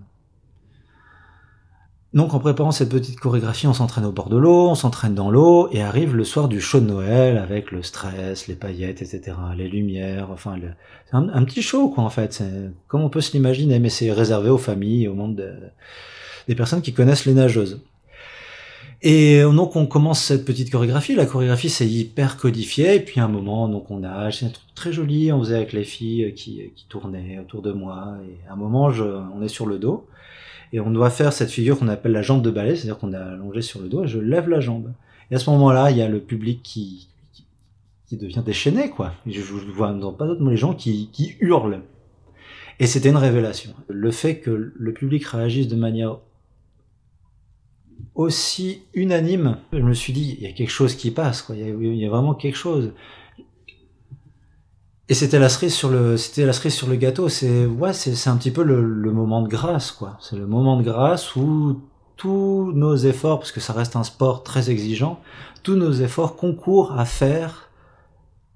Donc 2.13 2.33
en 2.33 2.39
préparant 2.39 2.71
cette 2.71 2.89
petite 2.89 3.19
chorégraphie, 3.19 3.67
on 3.67 3.73
s'entraîne 3.73 4.05
au 4.05 4.11
bord 4.11 4.29
de 4.29 4.37
l'eau, 4.37 4.69
on 4.69 4.75
s'entraîne 4.75 5.13
dans 5.13 5.29
l'eau, 5.29 5.69
et 5.71 5.83
arrive 5.83 6.15
le 6.15 6.23
soir 6.23 6.47
du 6.47 6.59
show 6.59 6.79
de 6.79 6.87
Noël 6.87 7.37
avec 7.37 7.71
le 7.71 7.83
stress, 7.83 8.47
les 8.47 8.55
paillettes, 8.55 9.03
etc., 9.03 9.37
les 9.55 9.67
lumières, 9.67 10.31
enfin, 10.31 10.55
c'est 11.05 11.15
un, 11.15 11.43
petit 11.43 11.61
show 11.61 11.89
quoi 11.89 12.03
en 12.03 12.09
fait. 12.09 12.43
Comme 12.87 13.01
on 13.01 13.09
peut 13.09 13.21
se 13.21 13.33
l'imaginer, 13.33 13.77
mais 13.77 13.89
c'est 13.89 14.11
réservé 14.11 14.49
aux 14.49 14.57
familles, 14.57 15.07
au 15.07 15.13
monde 15.13 15.69
des 16.47 16.55
personnes 16.55 16.81
qui 16.81 16.93
connaissent 16.93 17.25
les 17.25 17.35
nageuses. 17.35 17.79
Et 19.01 19.41
euh, 19.41 19.51
donc 19.51 19.75
on 19.75 19.85
commence 19.85 20.21
cette 20.21 20.45
petite 20.45 20.71
chorégraphie. 20.71 21.15
La 21.15 21.25
chorégraphie 21.25 21.69
c'est 21.69 21.87
hyper 21.87 22.37
codifié. 22.37 22.95
Et 22.95 22.99
puis 22.99 23.19
à 23.19 23.25
un 23.25 23.29
moment, 23.29 23.67
donc 23.67 23.89
on 23.91 24.03
a, 24.03 24.31
c'est 24.31 24.45
un 24.45 24.49
truc 24.49 24.73
très 24.75 24.91
joli. 24.91 25.31
On 25.31 25.39
faisait 25.39 25.55
avec 25.55 25.73
les 25.73 25.83
filles 25.83 26.33
qui, 26.35 26.71
qui 26.75 26.85
tournaient 26.89 27.39
autour 27.39 27.61
de 27.61 27.71
moi. 27.71 28.17
Et 28.25 28.49
à 28.49 28.53
un 28.53 28.57
moment, 28.57 28.91
je, 28.91 29.03
on 29.03 29.41
est 29.41 29.47
sur 29.47 29.65
le 29.65 29.77
dos 29.77 30.05
et 30.71 30.79
on 30.79 30.91
doit 30.91 31.09
faire 31.09 31.33
cette 31.33 31.49
figure 31.49 31.79
qu'on 31.79 31.87
appelle 31.87 32.11
la 32.11 32.21
jambe 32.21 32.41
de 32.41 32.51
ballet, 32.51 32.75
c'est-à-dire 32.75 32.99
qu'on 32.99 33.13
est 33.13 33.17
allongé 33.17 33.61
sur 33.61 33.81
le 33.81 33.89
dos 33.89 34.03
et 34.03 34.07
je 34.07 34.19
lève 34.19 34.49
la 34.49 34.59
jambe. 34.59 34.91
Et 35.31 35.35
à 35.35 35.39
ce 35.39 35.49
moment-là, 35.49 35.91
il 35.91 35.97
y 35.97 36.01
a 36.01 36.07
le 36.07 36.19
public 36.19 36.61
qui, 36.63 37.07
qui, 38.07 38.17
devient 38.17 38.43
déchaîné, 38.45 38.89
quoi. 38.89 39.13
Je, 39.27 39.41
je 39.41 39.53
vois 39.71 39.89
pas 40.17 40.25
d'autres 40.25 40.41
mots, 40.41 40.49
les 40.49 40.57
gens 40.57 40.73
qui, 40.73 41.09
qui 41.11 41.35
hurlent. 41.39 41.81
Et 42.79 42.87
c'était 42.87 43.09
une 43.09 43.17
révélation. 43.17 43.73
Le 43.87 44.09
fait 44.11 44.39
que 44.39 44.71
le 44.73 44.93
public 44.93 45.25
réagisse 45.25 45.67
de 45.67 45.75
manière 45.75 46.17
aussi 48.19 48.81
unanime, 48.93 49.59
je 49.71 49.79
me 49.79 49.93
suis 49.93 50.11
dit, 50.11 50.35
il 50.37 50.43
y 50.45 50.51
a 50.51 50.51
quelque 50.51 50.71
chose 50.71 50.95
qui 50.95 51.09
passe, 51.09 51.41
quoi. 51.41 51.55
Il, 51.55 51.95
y 51.95 52.05
a, 52.05 52.09
vraiment 52.09 52.35
quelque 52.35 52.57
chose. 52.57 52.91
Et 55.07 55.13
c'était 55.13 55.39
la 55.39 55.47
cerise 55.47 55.73
sur 55.73 55.89
le, 55.89 56.17
c'était 56.17 56.45
la 56.45 56.51
cerise 56.51 56.73
sur 56.73 56.89
le 56.89 56.97
gâteau. 56.97 57.29
C'est, 57.29 57.65
ouais, 57.65 57.93
c'est, 57.93 58.29
un 58.29 58.35
petit 58.35 58.51
peu 58.51 58.63
le, 58.63 58.81
moment 59.13 59.41
de 59.41 59.47
grâce, 59.47 59.93
quoi. 59.93 60.17
C'est 60.19 60.35
le 60.35 60.47
moment 60.47 60.75
de 60.75 60.83
grâce 60.83 61.33
où 61.37 61.81
tous 62.17 62.73
nos 62.73 62.97
efforts, 62.97 63.39
parce 63.39 63.53
que 63.53 63.61
ça 63.61 63.71
reste 63.71 63.95
un 63.95 64.03
sport 64.03 64.43
très 64.43 64.69
exigeant, 64.69 65.21
tous 65.63 65.75
nos 65.75 65.93
efforts 65.93 66.35
concourent 66.35 66.99
à 66.99 67.05
faire 67.05 67.69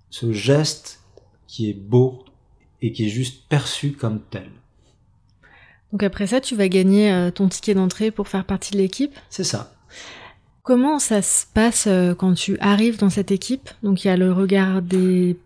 ce 0.09 0.33
geste 0.33 0.99
qui 1.47 1.69
est 1.69 1.73
beau 1.73 2.25
et 2.81 2.91
qui 2.91 3.05
est 3.05 3.09
juste 3.09 3.47
perçu 3.47 3.93
comme 3.93 4.19
tel. 4.29 4.51
Donc 5.93 6.01
après 6.01 6.25
ça, 6.25 6.41
tu 6.41 6.55
vas 6.55 6.67
gagner 6.67 7.13
euh, 7.13 7.29
ton 7.29 7.47
ticket 7.47 7.75
d'entrée 7.75 8.09
pour 8.09 8.27
faire 8.27 8.45
partie 8.45 8.71
de 8.71 8.77
l'équipe 8.77 9.13
C'est 9.29 9.43
ça. 9.43 9.75
Comment 10.63 10.97
ça 10.97 11.21
se 11.21 11.45
passe 11.45 11.85
euh, 11.87 12.15
quand 12.15 12.33
tu 12.33 12.57
arrives 12.59 12.97
dans 12.97 13.11
cette 13.11 13.29
équipe? 13.29 13.69
Donc 13.83 14.03
il 14.03 14.07
y 14.07 14.09
a 14.09 14.17
le 14.17 14.33
regard 14.33 14.81
des, 14.81 15.37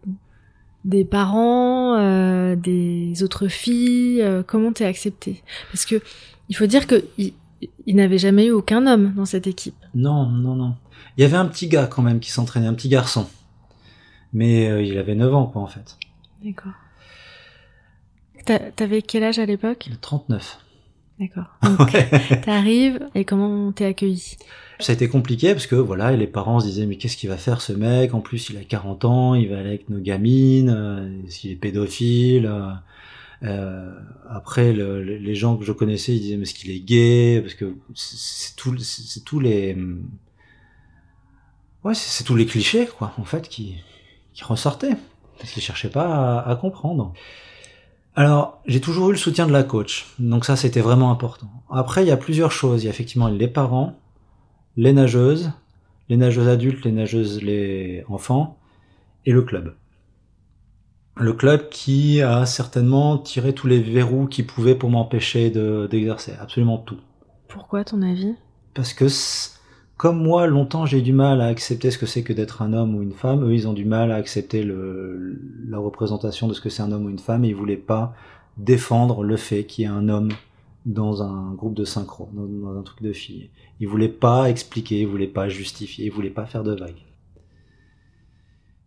des 0.86 1.04
parents, 1.04 1.98
euh, 1.98 2.56
des 2.56 3.24
autres 3.24 3.50
filles. 3.50 4.26
comment 4.48 4.72
t'es 4.72 4.86
accepté? 4.86 5.44
Parce 5.72 5.86
que 5.86 6.02
il 6.48 6.56
faut 6.56 6.68
dire 6.68 6.88
que 6.88 7.04
il, 7.18 7.34
n'avait 7.96 8.18
jamais 8.18 8.46
eu 8.46 8.52
aucun 8.52 8.88
homme 8.88 9.14
dans 9.16 9.26
cette 9.26 9.48
équipe. 9.48 9.76
Non, 9.96 10.28
non, 10.28 10.56
non. 10.56 10.76
Il 11.18 11.24
y 11.24 11.26
avait 11.26 11.36
un 11.36 11.46
petit 11.46 11.68
gars 11.68 11.88
quand 11.88 12.04
même 12.04 12.22
qui 12.22 12.32
s'entraînait, 12.32 12.68
un 12.68 12.74
petit 12.74 12.90
garçon. 12.90 13.28
Mais 14.32 14.88
il 14.88 14.98
avait 14.98 15.16
9 15.16 15.36
ans 15.36 15.48
quoi 15.48 15.62
en 15.62 15.68
fait. 15.68 15.98
D'accord. 16.42 16.72
T'avais 18.76 19.02
quel 19.02 19.24
âge 19.24 19.40
à 19.40 19.46
l'époque? 19.46 19.90
39. 20.02 20.60
D'accord. 21.20 21.46
Donc, 21.64 21.92
t'arrives 22.46 23.00
et 23.16 23.26
comment 23.26 23.72
t'es 23.72 23.86
accueilli? 23.86 24.38
Ça 24.80 24.92
a 24.92 24.96
été 24.96 25.10
compliqué 25.10 25.54
parce 25.54 25.66
que 25.66 25.76
voilà, 25.76 26.12
les 26.16 26.28
parents 26.28 26.60
se 26.60 26.68
disaient 26.68 26.86
mais 26.86 26.98
qu'est-ce 26.98 27.18
qu'il 27.18 27.30
va 27.30 27.38
faire 27.38 27.62
ce 27.62 27.74
mec? 27.74 28.14
En 28.14 28.22
plus, 28.22 28.50
il 28.50 28.58
a 28.58 28.64
40 28.64 29.06
ans, 29.06 29.34
il 29.34 29.50
va 29.50 29.58
aller 29.58 29.70
avec 29.70 29.90
nos 29.90 30.00
gamines, 30.00 30.70
euh, 30.70 31.10
est 31.26 31.52
est 31.52 31.56
pédophile 31.56 32.46
euh, 32.46 32.70
euh, 33.44 33.92
Après, 34.30 34.74
les 34.74 35.36
gens 35.36 35.58
que 35.58 35.66
je 35.66 35.72
connaissais, 35.72 36.14
ils 36.14 36.22
disaient 36.22 36.38
mais 36.38 36.44
est-ce 36.44 36.54
qu'il 36.54 36.70
est 36.70 36.80
gay? 36.80 37.42
Parce 37.42 37.56
que 37.56 37.76
c'est 37.96 38.56
tous 38.56 39.40
les, 39.40 39.76
ouais, 41.84 41.94
c'est 41.96 42.24
tous 42.24 42.36
les 42.36 42.46
clichés 42.46 42.86
quoi, 42.86 43.14
en 43.18 43.26
fait, 43.26 43.50
qui 43.50 43.76
qui 44.38 44.44
ressortaient. 44.44 44.96
parce 45.40 45.52
qu'il 45.52 45.64
cherchait 45.64 45.90
pas 45.90 46.40
à, 46.40 46.56
comprendre. 46.56 47.14
Alors, 48.18 48.64
j'ai 48.66 48.82
toujours 48.82 49.10
eu 49.10 49.12
le 49.12 49.18
soutien 49.18 49.46
de 49.46 49.52
la 49.52 49.62
coach, 49.62 50.08
donc 50.18 50.44
ça 50.44 50.56
c'était 50.56 50.82
vraiment 50.82 51.12
important. 51.12 51.52
Après, 51.70 52.04
il 52.04 52.08
y 52.08 52.12
a 52.12 52.18
plusieurs 52.18 52.52
choses. 52.52 52.82
Il 52.82 52.86
y 52.86 52.90
a 52.90 52.90
effectivement 52.90 53.28
les 53.28 53.48
parents, 53.48 53.94
les 54.76 54.92
nageuses, 54.92 55.52
les 56.10 56.18
nageuses 56.18 56.48
adultes, 56.48 56.84
les 56.84 56.92
nageuses, 56.92 57.44
les 57.44 58.04
enfants, 58.10 58.58
et 59.28 59.32
le 59.32 59.44
club. 59.44 59.76
Le 61.16 61.32
club 61.34 61.70
qui 61.70 62.24
a 62.24 62.48
certainement 62.48 63.20
tiré 63.20 63.54
tous 63.54 63.68
les 63.68 63.80
verrous 63.80 64.26
qui 64.26 64.42
pouvaient 64.42 64.74
pour 64.74 64.90
m'empêcher 64.90 65.52
d'exercer, 65.52 66.34
absolument 66.42 66.80
tout. 66.80 66.98
Pourquoi, 67.48 67.84
ton 67.84 68.02
avis? 68.02 68.34
Parce 68.74 68.94
que 68.94 69.06
comme 69.98 70.22
moi, 70.22 70.46
longtemps, 70.46 70.86
j'ai 70.86 71.02
du 71.02 71.12
mal 71.12 71.42
à 71.42 71.48
accepter 71.48 71.90
ce 71.90 71.98
que 71.98 72.06
c'est 72.06 72.22
que 72.22 72.32
d'être 72.32 72.62
un 72.62 72.72
homme 72.74 72.96
ou 72.96 73.02
une 73.02 73.14
femme. 73.14 73.44
Eux, 73.44 73.54
ils 73.54 73.68
ont 73.68 73.74
du 73.74 73.84
mal 73.84 74.12
à 74.12 74.16
accepter 74.16 74.62
le, 74.62 75.42
la 75.68 75.80
représentation 75.80 76.48
de 76.48 76.54
ce 76.54 76.62
que 76.62 76.70
c'est 76.70 76.84
un 76.84 76.92
homme 76.92 77.06
ou 77.06 77.10
une 77.10 77.18
femme. 77.18 77.44
Et 77.44 77.50
ils 77.50 77.56
voulaient 77.56 77.78
pas 77.78 78.14
défendre 78.58 79.24
le 79.24 79.38
fait 79.38 79.66
qu'il 79.66 79.84
y 79.84 79.86
ait 79.86 79.92
un 79.92 80.08
homme 80.08 80.30
dans 80.86 81.24
un 81.24 81.52
groupe 81.54 81.74
de 81.74 81.84
synchro, 81.84 82.30
dans, 82.34 82.78
un 82.78 82.82
truc 82.84 83.02
de 83.02 83.12
filles. 83.12 83.50
Ils 83.80 83.88
voulaient 83.88 84.08
pas 84.08 84.50
expliquer, 84.50 85.02
ils 85.02 85.08
voulaient 85.08 85.28
pas 85.28 85.50
justifier, 85.50 86.06
ils 86.06 86.12
voulaient 86.12 86.30
pas 86.30 86.46
faire 86.46 86.64
de 86.64 86.76
vagues. 86.76 87.04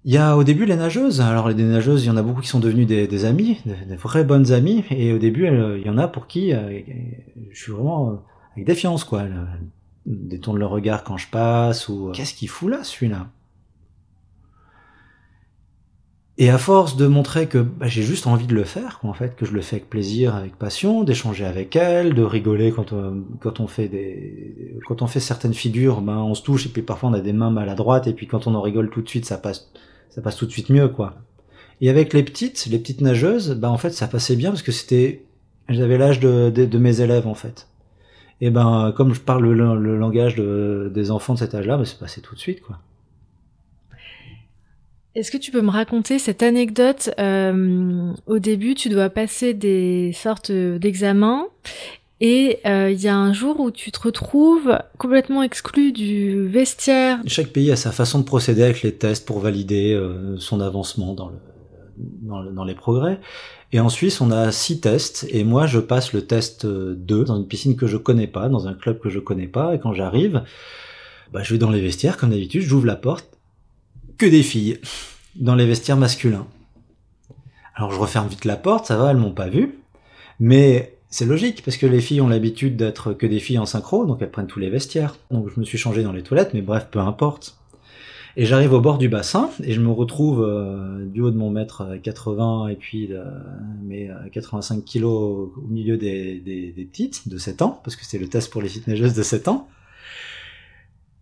Il 0.05 0.15
y 0.15 0.17
a 0.17 0.37
au 0.37 0.45
début 0.45 0.65
les 0.65 0.77
nageuses. 0.77 1.21
Alors 1.21 1.49
les 1.49 1.55
nageuses, 1.57 2.05
il 2.05 2.07
y 2.07 2.11
en 2.11 2.17
a 2.17 2.23
beaucoup 2.23 2.41
qui 2.41 2.49
sont 2.49 2.61
devenues 2.61 2.87
des, 2.87 3.09
des 3.09 3.25
amies, 3.25 3.59
des, 3.67 3.97
vraies 3.97 4.25
bonnes 4.25 4.53
amies. 4.53 4.85
Et 4.91 5.13
au 5.13 5.19
début, 5.19 5.49
il 5.49 5.85
y 5.85 5.91
en 5.91 5.99
a 5.99 6.07
pour 6.07 6.29
qui 6.29 6.55
euh, 6.55 6.81
je 7.51 7.61
suis 7.61 7.73
vraiment 7.73 8.11
euh, 8.11 8.15
avec 8.55 8.65
défiance, 8.65 9.03
quoi 9.03 9.25
détourne 10.07 10.59
le 10.59 10.67
regard 10.67 11.05
quand 11.05 11.17
je 11.17 11.29
passe 11.29 11.89
ou 11.89 12.09
euh, 12.09 12.13
qu'est-ce 12.13 12.35
qu'il 12.35 12.49
fout 12.49 12.71
là 12.71 12.85
celui-là? 12.85 13.29
Et 16.39 16.49
à 16.49 16.57
force 16.57 16.97
de 16.97 17.07
montrer 17.07 17.49
que 17.49 17.59
bah, 17.59 17.87
j'ai 17.87 18.03
juste 18.03 18.27
envie 18.27 18.47
de 18.47 18.55
le 18.55 18.65
faire, 18.65 18.99
en 19.03 19.13
fait, 19.13 19.37
que 19.37 19.45
je 19.45 19.53
le 19.53 19.61
fais 19.61 19.77
avec 19.77 19.91
plaisir, 19.91 20.35
avec 20.35 20.57
passion, 20.57 21.05
d'échanger 21.05 21.45
avec 21.45 21.77
elle, 21.77 22.15
de 22.15 22.23
rigoler 22.23 22.73
quand 22.73 22.95
on, 22.95 22.97
euh, 22.97 23.11
quand 23.41 23.61
on 23.61 23.67
fait 23.67 23.89
des, 23.89 24.79
quand 24.87 25.03
on 25.03 25.07
fait 25.07 25.21
certaines 25.21 25.53
figures, 25.53 26.01
ben 26.01 26.17
on 26.17 26.35
se 26.35 26.43
touche 26.43 26.65
et 26.65 26.71
puis 26.71 26.81
parfois 26.81 27.11
on 27.11 27.13
a 27.13 27.21
des 27.21 27.35
mains 27.35 27.51
maladroites 27.51 28.07
et 28.07 28.15
puis 28.15 28.27
quand 28.27 28.47
on 28.47 28.55
en 28.55 28.63
rigole 28.63 28.89
tout 28.89 29.03
de 29.03 29.09
suite, 29.09 29.27
ça 29.27 29.37
passe, 29.37 29.71
ça 30.09 30.23
passe 30.23 30.37
tout 30.37 30.47
de 30.47 30.51
suite 30.51 30.71
mieux, 30.71 30.89
quoi. 30.89 31.17
Et 31.83 31.91
avec 31.91 32.15
les 32.15 32.23
petites, 32.23 32.67
les 32.67 32.79
petites 32.79 33.03
nageuses, 33.03 33.55
ben 33.55 33.69
en 33.69 33.79
fait 33.79 33.91
ça 33.91 34.07
passait 34.07 34.37
bien 34.37 34.51
parce 34.51 34.63
que 34.63 34.73
c'était, 34.73 35.25
j'avais 35.69 35.99
l'âge 35.99 36.21
de, 36.21 36.49
de 36.51 36.79
mes 36.79 37.03
élèves 37.03 37.27
en 37.27 37.35
fait 37.35 37.69
et 38.43 38.47
eh 38.47 38.51
ben 38.51 38.93
comme 38.97 39.13
je 39.13 39.21
parle 39.21 39.51
le, 39.51 39.99
langage 39.99 40.37
des 40.37 41.11
enfants 41.11 41.35
de 41.35 41.39
cet 41.39 41.55
âge-là, 41.55 41.77
ben, 41.77 41.85
c'est 41.85 41.99
passé 41.99 42.21
tout 42.21 42.35
de 42.35 42.41
suite 42.41 42.63
quoi. 42.63 42.79
Est-ce 45.17 45.33
que 45.33 45.39
tu 45.39 45.51
peux 45.51 45.61
me 45.61 45.71
raconter 45.71 46.21
cette 46.21 46.43
anecdote 46.43 47.11
euh, 47.19 48.13
Au 48.27 48.39
début, 48.39 48.75
tu 48.75 48.89
dois 48.89 49.11
passer 49.11 49.55
des 49.55 50.13
sortes 50.15 50.53
d'examens 50.53 51.49
et 52.21 52.59
euh, 52.67 52.91
il 52.91 53.01
y 53.01 53.09
a 53.09 53.17
un 53.17 53.33
jour 53.33 53.61
où 53.61 53.71
tu 53.71 53.91
te 53.91 54.01
retrouves 54.01 54.79
complètement 54.99 55.43
exclu 55.43 55.93
du 55.93 56.47
vestiaire. 56.49 57.19
Chaque 57.27 57.49
pays 57.49 57.73
a 57.73 57.77
sa 57.77 57.93
façon 57.93 58.19
de 58.19 58.25
procéder 58.25 58.63
avec 58.63 58.83
les 58.83 58.95
tests 58.95 59.27
pour 59.27 59.41
valider 59.41 59.95
euh, 59.95 60.37
son 60.37 60.61
avancement 60.61 61.15
dans, 61.15 61.31
le, 61.31 61.39
dans, 61.97 62.45
dans 62.45 62.65
les 62.65 62.75
progrès. 62.75 63.19
Et 63.73 63.81
en 63.81 63.89
Suisse, 63.89 64.21
on 64.21 64.31
a 64.31 64.51
six 64.51 64.81
tests, 64.81 65.27
et 65.31 65.45
moi, 65.45 65.67
je 65.67 65.79
passe 65.79 66.13
le 66.13 66.27
test 66.27 66.67
2 66.67 67.25
dans 67.25 67.37
une 67.37 67.47
piscine 67.47 67.77
que 67.77 67.87
je 67.87 67.97
connais 67.97 68.27
pas, 68.27 68.49
dans 68.49 68.67
un 68.67 68.75
club 68.75 68.99
que 68.99 69.11
je 69.11 69.21
connais 69.21 69.47
pas, 69.47 69.75
et 69.75 69.79
quand 69.79 69.95
j'arrive, 69.95 70.43
bah, 71.33 71.43
je 71.43 71.55
vais 71.55 71.59
dans 71.59 71.71
les 71.71 71.81
vestiaires, 71.81 72.17
comme 72.17 72.31
d'habitude, 72.31 72.63
j'ouvre 72.63 72.87
la 72.87 72.97
porte, 72.97 73.29
que 74.19 74.27
des 74.27 74.43
filles, 74.43 74.81
dans 75.37 75.55
les 75.55 75.67
vestiaires 75.67 75.97
masculins. 75.97 76.47
Alors 77.77 77.93
je 77.93 77.99
referme 77.99 78.29
vite 78.29 78.45
la 78.45 78.57
porte, 78.57 78.87
ça 78.87 78.97
va, 78.97 79.13
elles 79.13 79.17
m'ont 79.17 79.33
pas 79.33 79.49
vu, 79.49 79.79
mais 80.41 80.97
c'est 81.09 81.25
logique, 81.25 81.63
parce 81.65 81.77
que 81.77 81.87
les 81.87 82.01
filles 82.01 82.21
ont 82.21 82.29
l'habitude 82.29 82.77
d'être 82.77 83.13
que 83.13 83.27
des 83.27 83.39
filles 83.39 83.59
en 83.59 83.67
synchro, 83.67 84.05
donc 84.05 84.21
elles 84.21 84.31
prennent 84.31 84.47
tous 84.47 84.61
les 84.61 84.71
vestiaires. 84.71 85.17
Donc 85.31 85.49
je 85.55 85.61
me 85.61 85.65
suis 85.65 85.79
changé 85.79 86.03
dans 86.03 86.13
les 86.13 86.23
toilettes, 86.23 86.55
mais 86.55 86.63
bref, 86.63 86.89
peu 86.91 86.99
importe. 86.99 87.57
Et 88.37 88.47
j'arrive 88.47 88.73
au 88.73 88.81
bord 88.81 88.99
du 88.99 89.09
bassin 89.09 89.51
et 89.63 89.73
je 89.73 89.81
me 89.81 89.91
retrouve 89.91 90.43
euh, 90.43 91.05
du 91.05 91.21
haut 91.21 91.31
de 91.31 91.37
mon 91.37 91.51
mètre 91.51 91.97
80 92.03 92.69
et 92.69 92.77
puis 92.77 93.09
de, 93.09 93.21
mes 93.83 94.11
85 94.33 94.85
kilos 94.85 95.51
au 95.57 95.67
milieu 95.69 95.97
des, 95.97 96.39
des, 96.39 96.73
des, 96.73 96.85
petites 96.85 97.29
de 97.29 97.39
7 97.39 97.63
ans, 97.63 97.81
parce 97.83 97.97
que 97.97 98.05
c'est 98.05 98.19
le 98.19 98.29
test 98.29 98.51
pour 98.51 98.63
les 98.63 98.69
petites 98.69 98.87
nageuses 98.87 99.15
de 99.15 99.23
7 99.23 99.49
ans. 99.49 99.69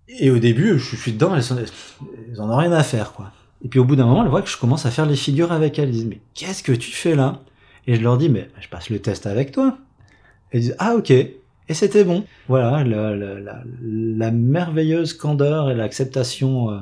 Et 0.08 0.30
au 0.30 0.38
début, 0.38 0.78
je 0.78 0.96
suis 0.96 1.12
dedans, 1.12 1.34
elles, 1.34 1.42
sont, 1.42 1.56
elles 1.58 2.40
en 2.40 2.50
ont 2.50 2.56
rien 2.56 2.72
à 2.72 2.82
faire, 2.82 3.12
quoi. 3.12 3.32
Et 3.64 3.68
puis 3.68 3.80
au 3.80 3.84
bout 3.84 3.96
d'un 3.96 4.06
moment, 4.06 4.22
elles 4.22 4.30
voient 4.30 4.42
que 4.42 4.48
je 4.48 4.56
commence 4.56 4.86
à 4.86 4.90
faire 4.90 5.06
les 5.06 5.16
figures 5.16 5.52
avec 5.52 5.78
elles. 5.78 5.88
Elles 5.88 5.94
disent, 5.94 6.06
mais 6.06 6.20
qu'est-ce 6.34 6.62
que 6.62 6.72
tu 6.72 6.92
fais 6.92 7.14
là? 7.14 7.40
Et 7.86 7.96
je 7.96 8.02
leur 8.02 8.18
dis, 8.18 8.28
mais 8.28 8.48
je 8.60 8.68
passe 8.68 8.90
le 8.90 9.00
test 9.00 9.26
avec 9.26 9.52
toi. 9.52 9.78
Elles 10.50 10.60
disent, 10.60 10.76
ah 10.78 10.94
ok. 10.94 11.10
Et 11.10 11.74
c'était 11.74 12.04
bon. 12.04 12.24
Voilà, 12.48 12.84
la, 12.84 13.14
la, 13.14 14.30
merveilleuse 14.30 15.12
candeur 15.12 15.70
et 15.70 15.74
l'acceptation 15.74 16.70
euh, 16.70 16.78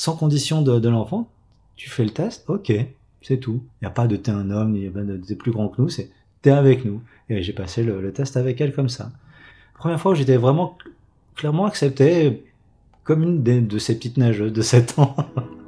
sans 0.00 0.16
condition 0.16 0.62
de, 0.62 0.88
l'enfant, 0.88 1.28
tu 1.76 1.90
fais 1.90 2.04
le 2.04 2.10
test, 2.10 2.48
ok, 2.48 2.72
c'est 3.20 3.36
tout. 3.36 3.62
Il 3.80 3.84
n'y 3.84 3.86
a 3.86 3.90
pas 3.90 4.06
de 4.06 4.16
t'es 4.16 4.30
un 4.30 4.50
homme, 4.50 4.78
t'es 5.26 5.34
plus 5.34 5.52
grand 5.52 5.68
que 5.68 5.82
nous, 5.82 5.90
c'est 5.90 6.10
t'es 6.40 6.50
avec 6.50 6.86
nous. 6.86 7.02
Et 7.28 7.42
j'ai 7.42 7.52
passé 7.52 7.82
le, 7.82 8.10
test 8.10 8.38
avec 8.38 8.58
elle 8.62 8.72
comme 8.72 8.88
ça. 8.88 9.10
Première 9.74 10.00
fois 10.00 10.14
j'étais 10.14 10.38
vraiment 10.38 10.78
clairement 11.36 11.66
accepté 11.66 12.42
comme 13.04 13.22
une 13.22 13.42
de 13.42 13.78
ces 13.78 13.94
petites 13.94 14.16
nageuses 14.16 14.54
de 14.54 14.62
7 14.62 14.98
ans. 14.98 15.14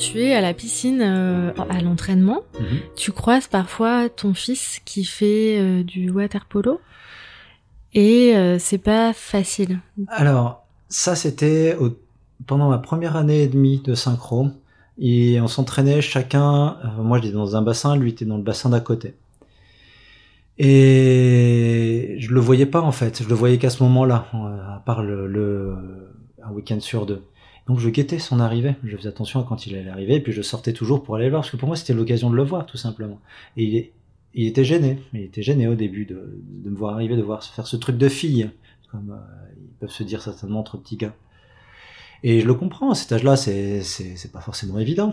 tu 0.00 0.22
es 0.22 0.34
à 0.34 0.40
la 0.40 0.54
piscine 0.54 1.02
euh, 1.02 1.52
à 1.68 1.80
l'entraînement, 1.82 2.40
mhm. 2.58 2.78
tu 2.96 3.12
croises 3.12 3.46
parfois 3.46 4.08
ton 4.08 4.32
fils 4.32 4.80
qui 4.86 5.04
fait 5.04 5.58
euh, 5.60 5.84
du 5.84 6.10
water 6.10 6.46
polo 6.46 6.80
et 7.92 8.34
euh, 8.34 8.58
c'est 8.58 8.78
pas 8.78 9.12
facile. 9.12 9.80
Alors, 10.08 10.66
ça 10.88 11.14
c'était 11.14 11.76
pendant 12.46 12.70
ma 12.70 12.78
première 12.78 13.16
année 13.16 13.42
et 13.42 13.48
demie 13.48 13.82
de 13.84 13.94
synchro 13.94 14.48
et 14.98 15.38
on 15.40 15.48
s'entraînait 15.48 16.00
chacun, 16.00 16.78
moi 16.98 17.20
j'étais 17.20 17.34
dans 17.34 17.56
un 17.56 17.62
bassin, 17.62 17.94
lui 17.94 18.10
était 18.10 18.24
dans 18.24 18.38
le 18.38 18.42
bassin 18.42 18.70
d'à 18.70 18.80
côté. 18.80 19.14
Et 20.56 22.16
je 22.18 22.32
le 22.32 22.40
voyais 22.40 22.66
pas 22.66 22.80
en 22.80 22.92
fait, 22.92 23.22
je 23.22 23.28
le 23.28 23.34
voyais 23.34 23.58
qu'à 23.58 23.70
ce 23.70 23.82
moment-là, 23.82 24.26
à 24.32 24.82
part 24.84 25.02
le 25.02 25.76
un 26.42 26.52
week-end 26.52 26.80
sur 26.80 27.04
deux. 27.04 27.22
Donc 27.66 27.78
je 27.78 27.88
guettais 27.88 28.18
son 28.18 28.40
arrivée, 28.40 28.74
je 28.84 28.96
faisais 28.96 29.08
attention 29.08 29.40
à 29.40 29.44
quand 29.44 29.66
il 29.66 29.76
allait 29.76 29.90
arriver, 29.90 30.16
et 30.16 30.20
puis 30.20 30.32
je 30.32 30.42
sortais 30.42 30.72
toujours 30.72 31.02
pour 31.02 31.16
aller 31.16 31.26
le 31.26 31.30
voir, 31.30 31.42
parce 31.42 31.50
que 31.50 31.56
pour 31.56 31.68
moi 31.68 31.76
c'était 31.76 31.94
l'occasion 31.94 32.30
de 32.30 32.36
le 32.36 32.42
voir, 32.42 32.66
tout 32.66 32.76
simplement. 32.76 33.20
Et 33.56 33.64
il, 33.64 33.76
est, 33.76 33.92
il 34.34 34.46
était 34.46 34.64
gêné, 34.64 34.98
il 35.12 35.22
était 35.22 35.42
gêné 35.42 35.68
au 35.68 35.74
début 35.74 36.04
de, 36.04 36.40
de, 36.42 36.70
me 36.70 36.76
voir 36.76 36.94
arriver, 36.94 37.16
de 37.16 37.22
voir 37.22 37.44
faire 37.44 37.66
ce 37.66 37.76
truc 37.76 37.96
de 37.96 38.08
fille, 38.08 38.50
comme 38.90 39.10
euh, 39.10 39.52
ils 39.56 39.78
peuvent 39.78 39.90
se 39.90 40.02
dire 40.02 40.22
certainement 40.22 40.60
entre 40.60 40.78
petits 40.78 40.96
gars. 40.96 41.14
Et 42.22 42.40
je 42.40 42.46
le 42.46 42.54
comprends, 42.54 42.90
à 42.90 42.94
cet 42.94 43.12
âge-là, 43.12 43.36
c'est, 43.36 43.82
pas 44.32 44.40
forcément 44.40 44.78
évident. 44.78 45.12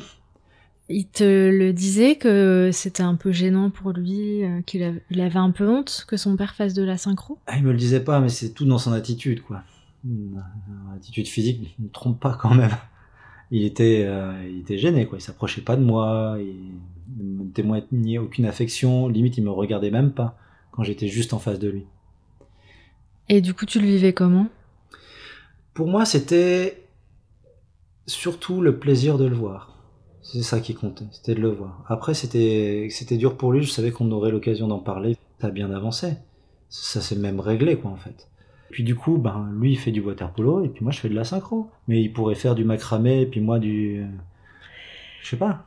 Il 0.90 1.08
te 1.08 1.24
le 1.24 1.74
disait 1.74 2.16
que 2.16 2.70
c'était 2.72 3.04
un 3.04 3.16
peu 3.16 3.32
gênant 3.32 3.70
pour 3.70 3.92
lui, 3.92 4.44
euh, 4.44 4.62
qu'il 4.62 4.84
avait, 4.84 5.04
il 5.10 5.20
avait 5.22 5.40
un 5.40 5.52
peu 5.52 5.68
honte 5.68 6.06
que 6.08 6.16
son 6.16 6.38
père 6.38 6.56
fasse 6.56 6.74
de 6.74 6.84
la 6.84 6.98
synchro? 6.98 7.38
Ah, 7.46 7.58
il 7.58 7.64
me 7.64 7.72
le 7.72 7.78
disait 7.78 8.00
pas, 8.00 8.20
mais 8.20 8.30
c'est 8.30 8.54
tout 8.54 8.66
dans 8.66 8.78
son 8.78 8.94
attitude, 8.94 9.42
quoi. 9.42 9.64
Attitude 10.96 11.28
physique 11.28 11.76
ne 11.80 11.88
trompe 11.88 12.20
pas 12.20 12.38
quand 12.40 12.54
même. 12.54 12.76
Il 13.52 13.64
était, 13.64 14.04
euh, 14.06 14.34
il 14.50 14.60
était 14.60 14.78
gêné, 14.78 15.06
quoi. 15.06 15.18
Il 15.18 15.22
s'approchait 15.22 15.62
pas 15.62 15.76
de 15.76 15.84
moi, 15.84 16.38
il 16.40 17.24
ne 17.24 17.44
me 17.44 17.52
témoignait 17.52 18.18
aucune 18.18 18.46
affection, 18.46 19.08
limite 19.08 19.38
il 19.38 19.44
me 19.44 19.52
regardait 19.52 19.92
même 19.92 20.12
pas 20.12 20.38
quand 20.72 20.84
j'étais 20.84 21.08
juste 21.08 21.34
en 21.34 21.40
face 21.40 21.60
de 21.60 21.70
lui. 21.70 21.86
Et 23.30 23.42
du 23.42 23.54
coup, 23.54 23.66
tu 23.66 23.80
le 23.80 23.88
vivais 23.88 24.14
comment? 24.14 24.48
Pour 25.74 25.88
moi, 25.88 26.06
c'était 26.06 26.84
surtout 28.06 28.62
le 28.62 28.80
plaisir 28.80 29.18
de 29.18 29.26
le 29.26 29.36
voir. 29.36 29.76
C'est 30.22 30.44
ça 30.44 30.60
qui 30.60 30.74
comptait, 30.74 31.06
c'était 31.12 31.36
de 31.36 31.42
le 31.42 31.50
voir. 31.50 31.86
Après, 31.88 32.14
c'était, 32.14 32.88
c'était 32.92 33.18
dur 33.18 33.38
pour 33.38 33.54
lui, 33.54 33.64
je 33.64 33.72
savais 33.72 33.92
qu'on 33.92 34.12
aurait 34.12 34.32
l'occasion 34.32 34.68
d'en 34.68 34.80
parler. 34.80 35.16
Ça 35.40 35.48
a 35.48 35.52
bien 35.52 35.72
avancé. 35.72 36.16
Ça 36.70 37.00
s'est 37.00 37.16
même 37.16 37.40
réglé, 37.40 37.78
quoi, 37.78 37.92
en 37.92 37.96
fait. 37.96 38.28
Puis 38.70 38.84
du 38.84 38.96
coup, 38.96 39.18
ben, 39.18 39.50
lui, 39.60 39.74
il 39.74 39.78
fait 39.78 39.92
du 39.92 40.02
water 40.02 40.32
polo, 40.32 40.64
et 40.64 40.70
puis 40.70 40.84
moi, 40.84 40.92
je 40.92 41.00
fais 41.00 41.10
de 41.10 41.16
la 41.16 41.24
synchro. 41.24 41.70
Mais 41.88 42.02
il 42.02 42.12
pourrait 42.12 42.36
faire 42.36 42.56
du 42.56 42.64
macramé, 42.64 43.22
et 43.22 43.26
puis 43.26 43.40
moi, 43.40 43.60
du... 43.60 44.06
Je 45.22 45.30
sais 45.30 45.38
pas. 45.38 45.66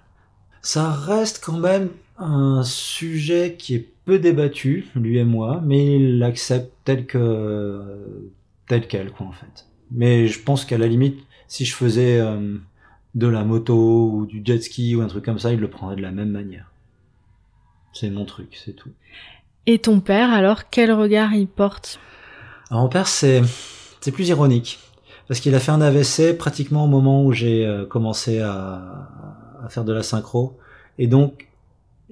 Ça 0.62 0.90
reste 0.90 1.42
quand 1.44 1.58
même 1.58 1.88
un 2.18 2.62
sujet 2.62 3.56
qui 3.58 3.74
est 3.74 3.88
peu 4.04 4.18
débattu, 4.18 4.86
lui 4.94 5.18
et 5.18 5.24
moi, 5.24 5.62
mais 5.64 5.96
il 5.96 6.18
l'accepte 6.18 6.72
tel 6.84 7.06
que... 7.06 8.30
tel 8.66 8.86
quel, 8.86 9.10
quoi, 9.10 9.26
en 9.26 9.32
fait. 9.32 9.66
Mais 9.90 10.26
je 10.28 10.40
pense 10.40 10.64
qu'à 10.64 10.78
la 10.78 10.86
limite, 10.86 11.18
si 11.48 11.64
je 11.64 11.74
faisais 11.74 12.20
euh, 12.20 12.58
de 13.14 13.26
la 13.26 13.44
moto, 13.44 14.10
ou 14.12 14.26
du 14.26 14.42
jet 14.44 14.60
ski, 14.60 14.94
ou 14.94 15.00
un 15.00 15.06
truc 15.06 15.24
comme 15.24 15.38
ça, 15.38 15.52
il 15.52 15.58
le 15.58 15.70
prendrait 15.70 15.96
de 15.96 16.02
la 16.02 16.12
même 16.12 16.30
manière. 16.30 16.70
C'est 17.92 18.10
mon 18.10 18.24
truc, 18.24 18.60
c'est 18.64 18.74
tout. 18.74 18.90
Et 19.66 19.78
ton 19.78 20.00
père, 20.00 20.32
alors, 20.32 20.70
quel 20.70 20.92
regard 20.92 21.34
il 21.34 21.48
porte? 21.48 21.98
Alors, 22.70 22.84
mon 22.84 22.88
père, 22.88 23.08
c'est, 23.08 23.42
plus 24.12 24.28
ironique. 24.28 24.78
Parce 25.28 25.40
qu'il 25.40 25.54
a 25.54 25.60
fait 25.60 25.72
un 25.72 25.80
AVC 25.80 26.36
pratiquement 26.36 26.84
au 26.84 26.88
moment 26.88 27.24
où 27.24 27.32
j'ai 27.32 27.64
euh, 27.64 27.84
commencé 27.84 28.40
à, 28.40 29.08
à 29.64 29.68
faire 29.68 29.84
de 29.84 29.92
la 29.92 30.02
synchro. 30.02 30.58
Et 30.98 31.06
donc, 31.06 31.48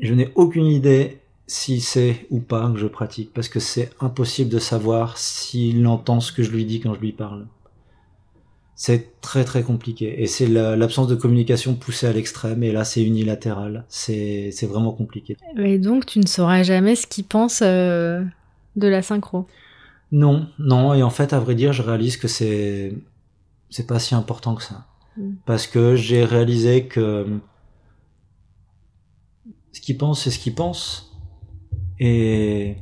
je 0.01 0.15
n'ai 0.15 0.31
aucune 0.37 0.67
idée 0.67 1.19
si 1.49 1.81
c'est 1.81 2.27
ou 2.31 2.41
pas 2.41 2.71
que 2.71 2.79
je 2.79 2.87
pratique, 2.87 3.33
parce 3.33 3.49
que 3.49 3.59
c'est 3.59 3.91
impossible 4.01 4.51
de 4.51 4.59
savoir 4.59 5.17
s'il 5.17 5.87
entend 5.87 6.21
ce 6.21 6.31
que 6.31 6.43
je 6.43 6.51
lui 6.51 6.65
dis 6.65 6.81
quand 6.81 6.95
je 6.95 7.01
lui 7.01 7.13
parle. 7.13 7.47
C'est 8.77 9.21
très 9.23 9.45
très 9.45 9.63
compliqué, 9.63 10.23
et 10.23 10.27
c'est 10.27 10.47
l'absence 10.47 11.09
de 11.09 11.17
communication 11.17 11.75
poussée 11.75 12.07
à 12.07 12.13
l'extrême, 12.13 12.63
et 12.63 12.71
là 12.71 12.85
c'est 12.85 13.03
unilatéral, 13.03 13.85
c'est 13.89 14.53
vraiment 14.69 14.93
compliqué. 14.93 15.37
Et 15.57 15.79
donc 15.79 16.07
tu 16.07 16.21
ne 16.21 16.27
sauras 16.27 16.63
jamais 16.63 16.95
ce 16.95 17.07
qu'il 17.07 17.25
pense 17.25 17.61
euh, 17.63 18.23
de 18.77 18.87
la 18.87 19.03
synchro 19.03 19.47
Non, 20.11 20.49
non, 20.59 20.95
et 20.95 21.03
en 21.03 21.11
fait 21.11 21.33
à 21.33 21.41
vrai 21.41 21.55
dire 21.55 21.73
je 21.73 21.83
réalise 21.83 22.17
que 22.17 22.29
c'est 22.29 22.95
c'est 23.71 23.87
pas 23.87 23.99
si 23.99 24.15
important 24.15 24.55
que 24.55 24.63
ça. 24.63 24.87
Mm. 25.17 25.35
Parce 25.45 25.67
que 25.67 25.97
j'ai 25.97 26.25
réalisé 26.25 26.87
que 26.87 27.41
ce 29.73 29.81
qu'il 29.81 29.99
pense, 29.99 30.23
c'est 30.23 30.31
ce 30.31 30.39
qu'il 30.39 30.55
pense 30.55 31.17
et 31.99 32.77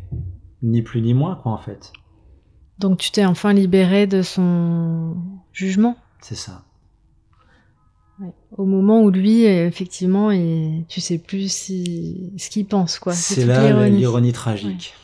ni 0.62 0.82
plus 0.82 1.00
ni 1.00 1.14
moins, 1.14 1.36
quoi, 1.36 1.52
en 1.52 1.58
fait. 1.58 1.92
Donc 2.78 2.98
tu 2.98 3.10
t'es 3.10 3.24
enfin 3.24 3.52
libéré 3.52 4.06
de 4.06 4.22
son 4.22 5.16
jugement 5.52 5.96
C'est 6.20 6.34
ça. 6.34 6.62
Au 8.56 8.64
moment 8.64 9.02
où 9.02 9.10
lui, 9.10 9.44
effectivement, 9.44 10.30
et 10.30 10.86
tu 10.88 11.02
sais 11.02 11.18
plus 11.18 11.52
si... 11.52 12.32
ce 12.38 12.48
qu'il 12.48 12.66
pense, 12.66 12.98
quoi. 12.98 13.12
C'est 13.12 13.44
là 13.44 13.88
l'ironie 13.88 14.32
tragique. 14.32 14.94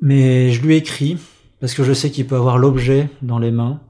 Mais 0.00 0.50
je 0.50 0.62
lui 0.62 0.76
écris, 0.76 1.18
parce 1.60 1.74
que 1.74 1.82
je 1.82 1.92
sais 1.92 2.10
qu'il 2.10 2.26
peut 2.26 2.36
avoir 2.36 2.58
l'objet 2.58 3.08
dans 3.22 3.38
les 3.38 3.50
mains, 3.50 3.80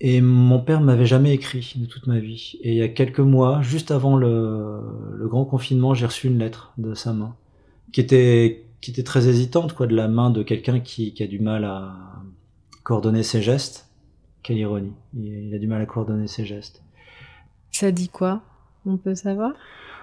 et 0.00 0.20
mon 0.20 0.60
père 0.60 0.80
m'avait 0.80 1.06
jamais 1.06 1.34
écrit 1.34 1.74
de 1.76 1.86
toute 1.86 2.06
ma 2.06 2.20
vie. 2.20 2.58
Et 2.62 2.72
il 2.72 2.78
y 2.78 2.82
a 2.82 2.88
quelques 2.88 3.20
mois, 3.20 3.62
juste 3.62 3.90
avant 3.90 4.16
le, 4.16 4.80
le 5.14 5.28
grand 5.28 5.44
confinement, 5.44 5.94
j'ai 5.94 6.06
reçu 6.06 6.28
une 6.28 6.38
lettre 6.38 6.72
de 6.78 6.94
sa 6.94 7.12
main 7.12 7.36
qui 7.92 8.00
était 8.00 8.64
qui 8.80 8.92
était 8.92 9.02
très 9.02 9.28
hésitante 9.28 9.72
quoi 9.72 9.86
de 9.86 9.96
la 9.96 10.06
main 10.06 10.30
de 10.30 10.42
quelqu'un 10.42 10.78
qui, 10.78 11.12
qui 11.12 11.22
a 11.22 11.26
du 11.26 11.40
mal 11.40 11.64
à 11.64 11.96
coordonner 12.84 13.24
ses 13.24 13.42
gestes. 13.42 13.88
Quelle 14.44 14.58
ironie. 14.58 14.94
Il, 15.14 15.52
a 15.52 15.58
du 15.58 15.66
mal 15.66 15.82
à 15.82 15.86
coordonner 15.86 16.28
ses 16.28 16.46
gestes. 16.46 16.82
Ça 17.72 17.90
dit 17.90 18.08
quoi? 18.08 18.42
On 18.86 18.96
peut 18.96 19.16
savoir? 19.16 19.52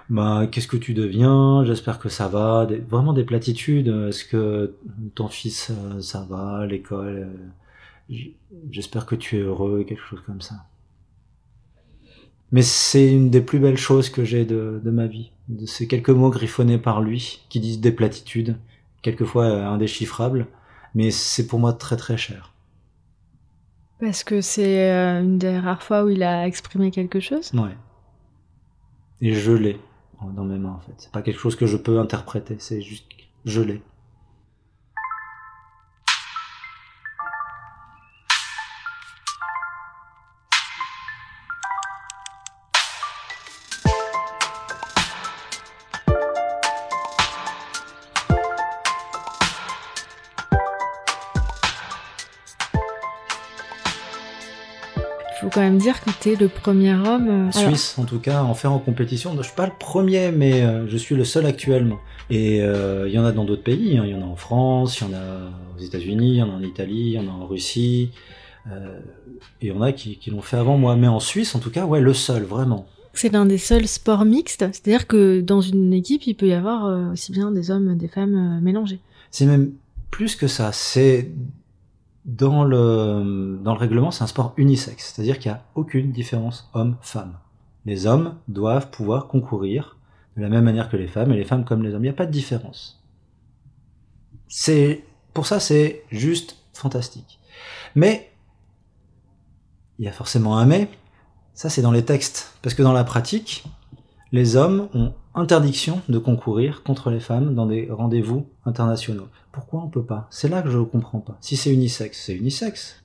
Bah, 0.08 0.46
qu'est-ce 0.50 0.68
que 0.68 0.76
tu 0.76 0.94
deviens? 0.94 1.64
J'espère 1.64 1.98
que 1.98 2.08
ça 2.08 2.28
va. 2.28 2.66
vraiment 2.88 3.12
des 3.12 3.24
platitudes. 3.24 3.88
Est-ce 3.88 4.24
que 4.24 4.76
ton 5.14 5.28
fils, 5.28 5.70
euh, 5.70 6.00
ça 6.00 6.26
va? 6.28 6.66
L'école 6.66 7.28
euh, 8.10 8.16
J'espère 8.70 9.06
que 9.06 9.14
tu 9.14 9.38
es 9.38 9.40
heureux, 9.40 9.84
quelque 9.84 10.02
chose 10.02 10.22
comme 10.24 10.40
ça. 10.40 10.54
Mais 12.52 12.62
c'est 12.62 13.12
une 13.12 13.30
des 13.30 13.40
plus 13.40 13.58
belles 13.58 13.76
choses 13.76 14.08
que 14.08 14.24
j'ai 14.24 14.44
de, 14.44 14.80
de 14.82 14.90
ma 14.90 15.06
vie 15.06 15.32
ces 15.66 15.86
quelques 15.86 16.10
mots 16.10 16.30
griffonnés 16.30 16.78
par 16.78 17.00
lui, 17.00 17.40
qui 17.48 17.60
disent 17.60 17.80
des 17.80 17.92
platitudes, 17.92 18.56
quelquefois 19.02 19.44
euh, 19.44 19.66
indéchiffrables, 19.66 20.46
mais 20.94 21.10
c'est 21.10 21.46
pour 21.46 21.58
moi 21.58 21.72
très 21.72 21.96
très 21.96 22.16
cher. 22.16 22.52
Parce 24.00 24.24
que 24.24 24.40
c'est 24.40 24.90
euh, 24.90 25.22
une 25.22 25.38
des 25.38 25.58
rares 25.58 25.82
fois 25.82 26.04
où 26.04 26.08
il 26.08 26.22
a 26.22 26.46
exprimé 26.46 26.90
quelque 26.90 27.20
chose? 27.20 27.52
Ouais. 27.54 27.76
Et 29.20 29.32
je 29.32 29.52
l'ai 29.52 29.78
dans 30.34 30.44
mes 30.44 30.58
mains 30.58 30.72
en 30.72 30.80
fait. 30.80 30.94
C'est 30.98 31.12
pas 31.12 31.22
quelque 31.22 31.38
chose 31.40 31.56
que 31.56 31.66
je 31.66 31.76
peux 31.76 31.98
interpréter, 31.98 32.56
c'est 32.58 32.80
juste 32.82 33.06
je 33.44 33.60
l'ai. 33.60 33.82
Dire 55.76 56.02
que 56.02 56.10
tu 56.20 56.32
es 56.32 56.36
le 56.36 56.48
premier 56.48 56.94
homme. 56.94 57.48
Euh, 57.48 57.52
Suisse, 57.52 57.96
en 57.98 58.04
tout 58.04 58.18
cas, 58.18 58.42
en 58.42 58.54
faire 58.54 58.72
en 58.72 58.78
compétition. 58.78 59.34
Je 59.36 59.42
suis 59.42 59.54
pas 59.54 59.66
le 59.66 59.72
premier, 59.78 60.32
mais 60.32 60.62
euh, 60.62 60.88
je 60.88 60.96
suis 60.96 61.14
le 61.14 61.24
seul 61.24 61.46
actuellement. 61.46 61.98
Et 62.30 62.62
euh, 62.62 63.08
il 63.08 63.14
y 63.14 63.18
en 63.18 63.24
a 63.24 63.32
dans 63.32 63.44
d'autres 63.44 63.62
pays. 63.62 63.98
Hein. 63.98 64.04
Il 64.06 64.12
y 64.12 64.14
en 64.14 64.22
a 64.22 64.24
en 64.24 64.36
France, 64.36 65.00
il 65.00 65.08
y 65.08 65.14
en 65.14 65.16
a 65.16 65.50
aux 65.76 65.82
États-Unis, 65.82 66.30
il 66.30 66.36
y 66.36 66.42
en 66.42 66.50
a 66.50 66.54
en 66.54 66.62
Italie, 66.62 67.06
il 67.06 67.12
y 67.12 67.18
en 67.18 67.28
a 67.28 67.30
en 67.30 67.46
Russie. 67.46 68.10
et 68.66 68.70
il 69.62 69.68
y 69.68 69.72
en 69.72 69.82
a 69.82 69.92
qui, 69.92 70.18
qui 70.18 70.30
l'ont 70.30 70.42
fait 70.42 70.56
avant 70.56 70.76
moi. 70.76 70.96
Mais 70.96 71.08
en 71.08 71.20
Suisse, 71.20 71.54
en 71.54 71.60
tout 71.60 71.70
cas, 71.70 71.84
ouais, 71.84 72.00
le 72.00 72.14
seul, 72.14 72.42
vraiment. 72.42 72.86
C'est 73.14 73.32
l'un 73.32 73.46
des 73.46 73.58
seuls 73.58 73.86
sports 73.86 74.24
mixtes. 74.24 74.66
C'est-à-dire 74.72 75.06
que 75.06 75.40
dans 75.40 75.60
une 75.60 75.92
équipe, 75.92 76.26
il 76.26 76.34
peut 76.34 76.48
y 76.48 76.52
avoir 76.52 77.12
aussi 77.12 77.32
bien 77.32 77.50
des 77.50 77.70
hommes, 77.70 77.96
des 77.96 78.08
femmes 78.08 78.60
mélangés. 78.60 79.00
C'est 79.30 79.46
même 79.46 79.72
plus 80.10 80.36
que 80.36 80.48
ça. 80.48 80.72
C'est 80.72 81.30
dans 82.26 82.64
le, 82.64 83.58
dans 83.62 83.72
le 83.72 83.78
règlement, 83.78 84.10
c'est 84.10 84.24
un 84.24 84.26
sport 84.26 84.52
unisexe, 84.56 85.12
c'est-à-dire 85.14 85.38
qu'il 85.38 85.50
n'y 85.50 85.56
a 85.56 85.62
aucune 85.76 86.10
différence 86.10 86.68
homme-femme. 86.74 87.38
Les 87.84 88.06
hommes 88.06 88.34
doivent 88.48 88.90
pouvoir 88.90 89.28
concourir 89.28 89.96
de 90.36 90.42
la 90.42 90.48
même 90.48 90.64
manière 90.64 90.90
que 90.90 90.96
les 90.96 91.06
femmes, 91.06 91.32
et 91.32 91.36
les 91.36 91.44
femmes 91.44 91.64
comme 91.64 91.82
les 91.82 91.94
hommes. 91.94 92.02
Il 92.02 92.08
n'y 92.08 92.14
a 92.14 92.14
pas 92.14 92.26
de 92.26 92.32
différence. 92.32 93.02
C'est, 94.48 95.04
pour 95.32 95.46
ça, 95.46 95.60
c'est 95.60 96.02
juste 96.10 96.58
fantastique. 96.74 97.38
Mais, 97.94 98.32
il 99.98 100.04
y 100.04 100.08
a 100.08 100.12
forcément 100.12 100.58
un 100.58 100.66
mais, 100.66 100.90
ça 101.54 101.70
c'est 101.70 101.80
dans 101.80 101.92
les 101.92 102.04
textes, 102.04 102.58
parce 102.60 102.74
que 102.74 102.82
dans 102.82 102.92
la 102.92 103.04
pratique, 103.04 103.64
les 104.32 104.56
hommes 104.56 104.88
ont 104.94 105.14
interdiction 105.36 106.00
de 106.08 106.18
concourir 106.18 106.82
contre 106.82 107.10
les 107.10 107.20
femmes 107.20 107.54
dans 107.54 107.66
des 107.66 107.88
rendez-vous 107.90 108.46
internationaux. 108.64 109.28
Pourquoi 109.56 109.80
on 109.82 109.88
peut 109.88 110.04
pas? 110.04 110.26
C'est 110.28 110.50
là 110.50 110.60
que 110.60 110.68
je 110.68 110.76
ne 110.76 110.84
comprends 110.84 111.20
pas. 111.20 111.38
Si 111.40 111.56
c'est 111.56 111.72
unisexe, 111.72 112.24
c'est 112.26 112.34
unisexe. 112.34 113.02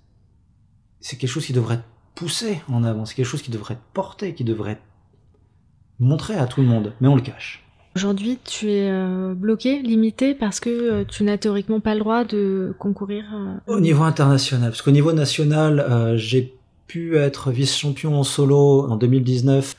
C'est 0.99 1.15
quelque 1.15 1.29
chose 1.29 1.45
qui 1.45 1.53
devrait 1.53 1.75
être 1.75 1.85
poussé 2.13 2.59
en 2.67 2.83
avant, 2.83 3.05
c'est 3.05 3.15
quelque 3.15 3.25
chose 3.25 3.41
qui 3.41 3.51
devrait 3.51 3.75
être 3.75 3.83
porté, 3.93 4.33
qui 4.33 4.43
devrait 4.43 4.73
être 4.73 4.81
montré 5.97 6.35
à 6.35 6.47
tout 6.47 6.59
le 6.59 6.67
monde, 6.67 6.93
mais 6.99 7.07
on 7.07 7.15
le 7.15 7.21
cache. 7.21 7.63
Aujourd'hui, 7.95 8.37
tu 8.43 8.69
es 8.69 8.91
euh, 8.91 9.33
bloqué, 9.33 9.81
limité, 9.81 10.35
parce 10.35 10.59
que 10.59 10.69
euh, 10.69 11.05
tu 11.05 11.23
n'as 11.23 11.37
théoriquement 11.37 11.79
pas 11.79 11.93
le 11.93 12.01
droit 12.01 12.25
de 12.25 12.75
concourir. 12.77 13.23
Euh, 13.33 13.73
Au 13.73 13.79
niveau 13.79 14.03
international, 14.03 14.71
parce 14.71 14.81
qu'au 14.81 14.91
niveau 14.91 15.13
national, 15.13 16.17
j'ai 16.17 16.53
pu 16.85 17.15
être 17.15 17.51
vice-champion 17.51 18.19
en 18.19 18.23
solo 18.23 18.91
en 18.91 18.97
2019 18.97 19.77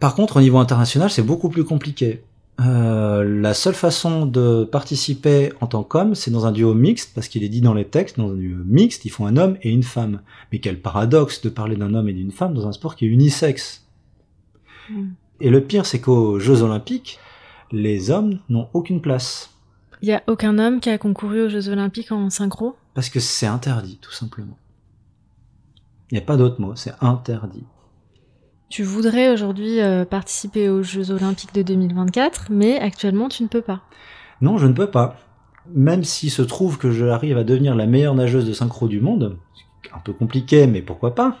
par 0.00 0.14
contre, 0.14 0.38
au 0.38 0.40
niveau 0.40 0.58
international, 0.58 1.10
c'est 1.10 1.22
beaucoup 1.22 1.50
plus 1.50 1.64
compliqué. 1.64 2.24
Euh, 2.60 3.24
la 3.24 3.54
seule 3.54 3.74
façon 3.74 4.26
de 4.26 4.64
participer 4.64 5.52
en 5.60 5.66
tant 5.66 5.82
qu'homme, 5.82 6.14
c'est 6.14 6.30
dans 6.30 6.46
un 6.46 6.52
duo 6.52 6.74
mixte, 6.74 7.12
parce 7.14 7.28
qu'il 7.28 7.42
est 7.42 7.48
dit 7.48 7.62
dans 7.62 7.72
les 7.72 7.86
textes, 7.86 8.18
dans 8.18 8.30
un 8.30 8.34
duo 8.34 8.62
mixte, 8.66 9.04
il 9.04 9.10
faut 9.10 9.24
un 9.24 9.36
homme 9.36 9.56
et 9.62 9.70
une 9.70 9.82
femme. 9.82 10.20
Mais 10.52 10.58
quel 10.58 10.80
paradoxe 10.80 11.40
de 11.40 11.48
parler 11.48 11.76
d'un 11.76 11.94
homme 11.94 12.08
et 12.08 12.12
d'une 12.12 12.32
femme 12.32 12.52
dans 12.52 12.66
un 12.66 12.72
sport 12.72 12.96
qui 12.96 13.06
est 13.06 13.08
unisexe. 13.08 13.86
Mm. 14.90 15.08
Et 15.40 15.48
le 15.48 15.62
pire, 15.62 15.86
c'est 15.86 16.00
qu'aux 16.00 16.38
Jeux 16.38 16.62
Olympiques, 16.62 17.18
les 17.72 18.10
hommes 18.10 18.40
n'ont 18.50 18.68
aucune 18.74 19.00
place. 19.00 19.54
Il 20.02 20.08
n'y 20.08 20.14
a 20.14 20.22
aucun 20.26 20.58
homme 20.58 20.80
qui 20.80 20.90
a 20.90 20.98
concouru 20.98 21.42
aux 21.42 21.48
Jeux 21.48 21.68
Olympiques 21.68 22.12
en 22.12 22.28
synchro? 22.28 22.76
Parce 22.94 23.08
que 23.08 23.20
c'est 23.20 23.46
interdit, 23.46 23.98
tout 24.00 24.12
simplement. 24.12 24.58
Il 26.10 26.14
n'y 26.14 26.22
a 26.22 26.26
pas 26.26 26.36
d'autre 26.36 26.60
mot, 26.60 26.74
c'est 26.74 26.92
interdit. 27.00 27.64
Tu 28.70 28.84
voudrais 28.84 29.32
aujourd'hui 29.32 29.80
euh, 29.80 30.04
participer 30.04 30.68
aux 30.68 30.84
Jeux 30.84 31.10
Olympiques 31.10 31.52
de 31.52 31.62
2024, 31.62 32.46
mais 32.50 32.78
actuellement 32.78 33.28
tu 33.28 33.42
ne 33.42 33.48
peux 33.48 33.62
pas. 33.62 33.80
Non, 34.40 34.58
je 34.58 34.68
ne 34.68 34.72
peux 34.72 34.88
pas. 34.88 35.16
Même 35.74 36.04
s'il 36.04 36.30
se 36.30 36.40
trouve 36.40 36.78
que 36.78 36.92
j'arrive 36.92 37.36
à 37.36 37.42
devenir 37.42 37.74
la 37.74 37.86
meilleure 37.86 38.14
nageuse 38.14 38.46
de 38.46 38.52
synchro 38.52 38.86
du 38.86 39.00
monde, 39.00 39.36
un 39.92 39.98
peu 39.98 40.12
compliqué, 40.12 40.68
mais 40.68 40.82
pourquoi 40.82 41.16
pas, 41.16 41.36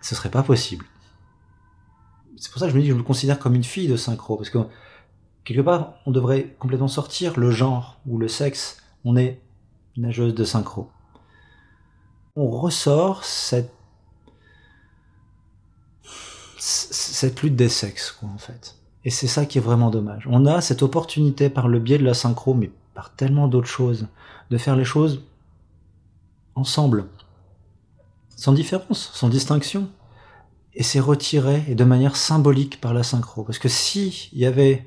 ce 0.00 0.14
serait 0.14 0.30
pas 0.30 0.42
possible. 0.42 0.86
C'est 2.38 2.50
pour 2.50 2.60
ça 2.60 2.66
que 2.66 2.72
je 2.72 2.76
me 2.76 2.80
dis 2.80 2.88
que 2.88 2.94
je 2.94 2.98
me 2.98 3.04
considère 3.04 3.38
comme 3.38 3.54
une 3.54 3.62
fille 3.62 3.86
de 3.86 3.96
synchro, 3.96 4.38
parce 4.38 4.48
que 4.48 4.58
quelque 5.44 5.60
part, 5.60 5.96
on 6.06 6.12
devrait 6.12 6.56
complètement 6.58 6.88
sortir 6.88 7.38
le 7.38 7.50
genre 7.50 8.00
ou 8.06 8.16
le 8.16 8.26
sexe. 8.26 8.82
On 9.04 9.18
est 9.18 9.42
nageuse 9.98 10.34
de 10.34 10.44
synchro. 10.44 10.88
On 12.36 12.48
ressort 12.48 13.22
cette 13.22 13.70
cette 16.64 17.42
lutte 17.42 17.56
des 17.56 17.68
sexes, 17.68 18.10
quoi, 18.12 18.28
en 18.34 18.38
fait. 18.38 18.76
Et 19.04 19.10
c'est 19.10 19.26
ça 19.26 19.44
qui 19.44 19.58
est 19.58 19.60
vraiment 19.60 19.90
dommage. 19.90 20.26
On 20.30 20.46
a 20.46 20.62
cette 20.62 20.82
opportunité 20.82 21.50
par 21.50 21.68
le 21.68 21.78
biais 21.78 21.98
de 21.98 22.04
la 22.04 22.14
synchro, 22.14 22.54
mais 22.54 22.70
par 22.94 23.14
tellement 23.14 23.48
d'autres 23.48 23.68
choses, 23.68 24.06
de 24.50 24.56
faire 24.56 24.74
les 24.74 24.84
choses 24.84 25.22
ensemble, 26.54 27.04
sans 28.36 28.52
différence, 28.52 29.10
sans 29.12 29.28
distinction. 29.28 29.90
Et 30.72 30.82
c'est 30.82 31.00
retiré, 31.00 31.62
et 31.68 31.74
de 31.74 31.84
manière 31.84 32.16
symbolique 32.16 32.80
par 32.80 32.94
la 32.94 33.02
synchro. 33.02 33.44
Parce 33.44 33.58
que 33.58 33.68
si 33.68 34.30
y 34.32 34.46
avait 34.46 34.86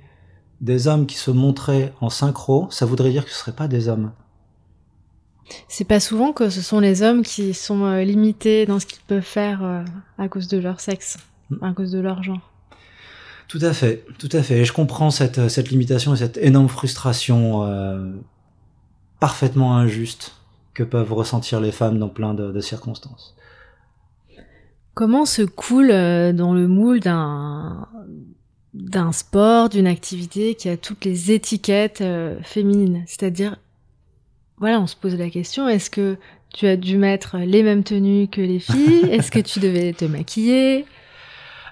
des 0.62 0.88
hommes 0.88 1.06
qui 1.06 1.16
se 1.16 1.30
montraient 1.30 1.94
en 2.02 2.10
synchro, 2.10 2.68
ça 2.72 2.88
voudrait 2.88 3.12
dire 3.12 3.24
que 3.24 3.30
ce 3.30 3.36
ne 3.36 3.40
seraient 3.40 3.56
pas 3.56 3.68
des 3.68 3.88
hommes. 3.88 4.12
C'est 5.68 5.86
pas 5.86 6.00
souvent 6.00 6.34
que 6.34 6.50
ce 6.50 6.62
sont 6.62 6.80
les 6.80 7.04
hommes 7.04 7.22
qui 7.22 7.54
sont 7.54 7.86
euh, 7.86 8.04
limités 8.04 8.66
dans 8.66 8.80
ce 8.80 8.88
qu'ils 8.88 9.04
peuvent 9.08 9.22
faire 9.22 9.64
euh, 9.64 9.86
à 10.18 10.28
cause 10.28 10.48
de 10.48 10.58
leur 10.58 10.80
sexe. 10.80 11.18
À 11.62 11.72
cause 11.74 11.92
de 11.92 12.00
leur 12.00 12.24
genre. 12.24 12.52
Tout 13.48 13.60
à 13.62 13.74
fait, 13.74 14.06
tout 14.20 14.30
à 14.32 14.44
fait. 14.44 14.60
Et 14.60 14.66
je 14.66 14.74
comprends 14.74 15.10
cette, 15.10 15.48
cette 15.48 15.70
limitation 15.70 16.14
et 16.14 16.18
cette 16.18 16.38
énorme 16.38 16.68
frustration 16.68 17.64
euh, 17.64 18.12
parfaitement 19.20 19.78
injuste 19.78 20.36
que 20.74 20.84
peuvent 20.84 21.14
ressentir 21.14 21.62
les 21.62 21.72
femmes 21.72 21.98
dans 21.98 22.10
plein 22.10 22.34
de, 22.34 22.52
de 22.52 22.60
circonstances. 22.60 23.36
Comment 24.94 25.26
se 25.26 25.44
coule 25.44 25.90
dans 26.36 26.54
le 26.54 26.68
moule 26.68 27.00
d'un 27.00 27.88
d'un 28.74 29.12
sport, 29.12 29.70
d'une 29.70 29.88
activité 29.88 30.54
qui 30.54 30.70
a 30.70 30.78
toutes 30.78 31.04
les 31.04 31.32
étiquettes 31.32 32.04
féminines, 32.44 33.04
c'est-à-dire 33.08 33.58
voilà, 34.60 34.82
on 34.82 34.88
se 34.88 34.96
pose 34.96 35.16
la 35.16 35.30
question, 35.30 35.68
est-ce 35.68 35.90
que 35.90 36.18
tu 36.54 36.66
as 36.66 36.78
dû 36.78 36.98
mettre 36.98 37.38
les 37.38 37.62
mêmes 37.62 37.84
tenues 37.84 38.28
que 38.28 38.42
les 38.42 38.60
filles? 38.60 39.06
Est-ce 39.12 39.30
que 39.30 39.40
tu 39.40 39.60
devais 39.60 39.94
te 39.94 40.06
maquiller? 40.06 40.86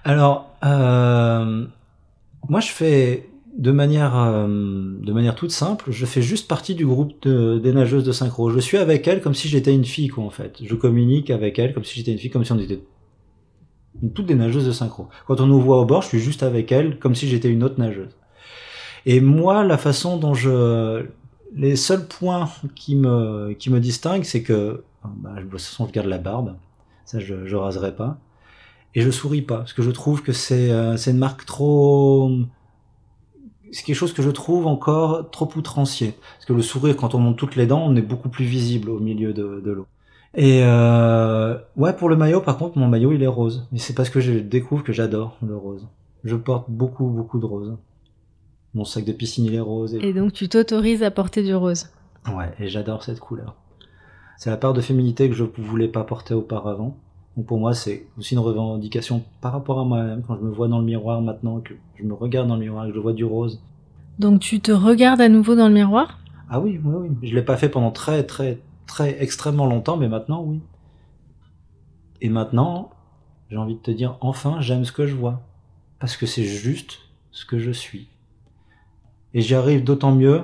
Alors, 0.05 0.55
euh, 0.63 1.65
moi 2.47 2.59
je 2.59 2.67
fais 2.67 3.27
de 3.57 3.71
manière, 3.71 4.15
euh, 4.15 4.47
de 4.47 5.11
manière 5.11 5.33
toute 5.33 5.49
simple, 5.51 5.91
je 5.91 6.05
fais 6.05 6.21
juste 6.21 6.47
partie 6.47 6.75
du 6.75 6.85
groupe 6.85 7.27
des 7.27 7.73
nageuses 7.73 8.03
de 8.03 8.11
synchro. 8.11 8.51
Je 8.51 8.59
suis 8.59 8.77
avec 8.77 9.07
elles 9.07 9.21
comme 9.21 9.33
si 9.33 9.47
j'étais 9.47 9.73
une 9.73 9.85
fille, 9.85 10.09
quoi, 10.09 10.23
en 10.23 10.29
fait. 10.29 10.57
Je 10.63 10.75
communique 10.75 11.31
avec 11.31 11.57
elles 11.57 11.73
comme 11.73 11.83
si 11.83 11.95
j'étais 11.95 12.11
une 12.11 12.19
fille, 12.19 12.29
comme 12.29 12.45
si 12.45 12.51
on 12.51 12.59
était 12.59 12.81
toutes 14.13 14.27
des 14.27 14.35
nageuses 14.35 14.67
de 14.67 14.71
synchro. 14.71 15.07
Quand 15.25 15.41
on 15.41 15.47
nous 15.47 15.59
voit 15.59 15.79
au 15.79 15.85
bord, 15.85 16.03
je 16.03 16.09
suis 16.09 16.19
juste 16.19 16.43
avec 16.43 16.71
elles 16.71 16.99
comme 16.99 17.15
si 17.15 17.27
j'étais 17.27 17.49
une 17.49 17.63
autre 17.63 17.79
nageuse. 17.79 18.15
Et 19.07 19.21
moi, 19.21 19.63
la 19.63 19.77
façon 19.77 20.17
dont 20.17 20.35
je, 20.35 21.05
les 21.55 21.75
seuls 21.75 22.05
points 22.05 22.49
qui 22.75 22.95
me, 22.95 23.53
qui 23.53 23.71
me 23.71 23.79
distinguent, 23.79 24.25
c'est 24.25 24.43
que, 24.43 24.83
bah, 25.03 25.35
de 25.37 25.41
toute 25.41 25.53
façon, 25.53 25.87
je 25.87 25.93
garde 25.93 26.07
la 26.07 26.19
barbe. 26.19 26.55
Ça, 27.05 27.19
je, 27.19 27.47
je 27.47 27.55
raserai 27.55 27.95
pas. 27.95 28.19
Et 28.95 29.01
je 29.01 29.11
souris 29.11 29.41
pas, 29.41 29.57
parce 29.57 29.73
que 29.73 29.81
je 29.81 29.91
trouve 29.91 30.23
que 30.23 30.31
c'est, 30.31 30.71
euh, 30.71 30.97
c'est 30.97 31.11
une 31.11 31.17
marque 31.17 31.45
trop, 31.45 32.31
c'est 33.71 33.83
quelque 33.83 33.95
chose 33.95 34.13
que 34.13 34.21
je 34.21 34.29
trouve 34.29 34.67
encore 34.67 35.29
trop 35.31 35.49
outrancier. 35.57 36.15
Parce 36.35 36.45
que 36.45 36.53
le 36.53 36.61
sourire, 36.61 36.95
quand 36.95 37.13
on 37.13 37.19
monte 37.19 37.37
toutes 37.37 37.57
les 37.57 37.67
dents, 37.67 37.83
on 37.85 37.95
est 37.97 38.01
beaucoup 38.01 38.29
plus 38.29 38.45
visible 38.45 38.89
au 38.89 38.99
milieu 38.99 39.33
de, 39.33 39.61
de 39.63 39.71
l'eau. 39.71 39.85
Et 40.33 40.61
euh, 40.63 41.57
ouais, 41.75 41.93
pour 41.93 42.07
le 42.07 42.15
maillot, 42.15 42.39
par 42.41 42.57
contre, 42.57 42.77
mon 42.77 42.87
maillot, 42.87 43.11
il 43.11 43.21
est 43.21 43.27
rose. 43.27 43.67
Et 43.73 43.79
c'est 43.79 43.93
parce 43.93 44.09
que 44.09 44.21
je 44.21 44.33
découvre 44.33 44.83
que 44.83 44.93
j'adore 44.93 45.37
le 45.45 45.57
rose. 45.57 45.87
Je 46.23 46.35
porte 46.35 46.69
beaucoup, 46.69 47.07
beaucoup 47.07 47.39
de 47.39 47.45
rose. 47.45 47.77
Mon 48.73 48.85
sac 48.85 49.05
de 49.05 49.11
piscine, 49.11 49.45
il 49.45 49.55
est 49.55 49.59
rose. 49.59 49.95
Et, 49.95 50.13
donc, 50.13 50.33
tu 50.33 50.49
t'autorises 50.49 51.03
à 51.03 51.11
porter 51.11 51.43
du 51.43 51.55
rose. 51.55 51.89
Ouais, 52.33 52.53
et 52.59 52.67
j'adore 52.67 53.03
cette 53.03 53.19
couleur. 53.19 53.55
C'est 54.37 54.49
la 54.49 54.57
part 54.57 54.73
de 54.73 54.81
féminité 54.81 55.29
que 55.29 55.35
je 55.35 55.43
ne 55.43 55.49
voulais 55.57 55.87
pas 55.87 56.03
porter 56.03 56.33
auparavant. 56.33 56.97
Donc 57.35 57.45
pour 57.47 57.59
moi, 57.59 57.73
c'est 57.73 58.07
aussi 58.17 58.33
une 58.33 58.39
revendication 58.39 59.23
par 59.41 59.51
rapport 59.51 59.79
à 59.79 59.83
moi-même, 59.83 60.23
quand 60.25 60.37
je 60.37 60.41
me 60.41 60.51
vois 60.51 60.67
dans 60.67 60.79
le 60.79 60.85
miroir 60.85 61.21
maintenant, 61.21 61.59
que 61.59 61.73
je 61.95 62.03
me 62.03 62.13
regarde 62.13 62.47
dans 62.47 62.55
le 62.55 62.61
miroir 62.61 62.87
que 62.87 62.93
je 62.93 62.99
vois 62.99 63.13
du 63.13 63.25
rose. 63.25 63.61
Donc 64.19 64.39
tu 64.39 64.61
te 64.61 64.71
regardes 64.71 65.19
à 65.19 65.27
nouveau 65.27 65.55
dans 65.55 65.67
le 65.67 65.73
miroir? 65.73 66.19
Ah 66.49 66.59
oui, 66.59 66.79
oui, 66.83 67.09
oui. 67.09 67.29
Je 67.29 67.35
l'ai 67.35 67.41
pas 67.41 67.57
fait 67.57 67.69
pendant 67.69 67.91
très, 67.91 68.23
très, 68.23 68.59
très 68.85 69.21
extrêmement 69.21 69.65
longtemps, 69.65 69.97
mais 69.97 70.07
maintenant, 70.07 70.43
oui. 70.43 70.61
Et 72.21 72.29
maintenant, 72.29 72.91
j'ai 73.49 73.57
envie 73.57 73.75
de 73.75 73.79
te 73.79 73.91
dire, 73.91 74.17
enfin, 74.21 74.61
j'aime 74.61 74.85
ce 74.85 74.91
que 74.91 75.05
je 75.05 75.15
vois. 75.15 75.41
Parce 75.99 76.17
que 76.17 76.25
c'est 76.25 76.43
juste 76.43 76.99
ce 77.31 77.45
que 77.45 77.59
je 77.59 77.71
suis. 77.71 78.07
Et 79.33 79.41
j'y 79.41 79.55
arrive 79.55 79.83
d'autant 79.83 80.13
mieux 80.13 80.43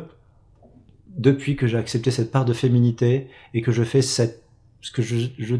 depuis 1.07 1.55
que 1.55 1.67
j'ai 1.67 1.77
accepté 1.77 2.11
cette 2.11 2.31
part 2.31 2.45
de 2.45 2.53
féminité 2.53 3.27
et 3.53 3.61
que 3.61 3.71
je 3.71 3.83
fais 3.83 4.01
cette, 4.01 4.43
ce 4.81 4.91
que 4.91 5.01
je, 5.01 5.27
je 5.37 5.55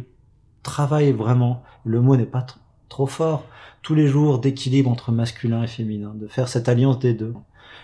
travaille 0.63 1.11
vraiment. 1.11 1.63
Le 1.85 2.01
mot 2.01 2.15
n'est 2.15 2.25
pas 2.25 2.45
trop 2.89 3.07
fort. 3.07 3.43
Tous 3.81 3.95
les 3.95 4.07
jours 4.07 4.39
d'équilibre 4.39 4.89
entre 4.89 5.11
masculin 5.11 5.63
et 5.63 5.67
féminin, 5.67 6.13
de 6.15 6.27
faire 6.27 6.47
cette 6.47 6.69
alliance 6.69 6.99
des 6.99 7.13
deux. 7.13 7.33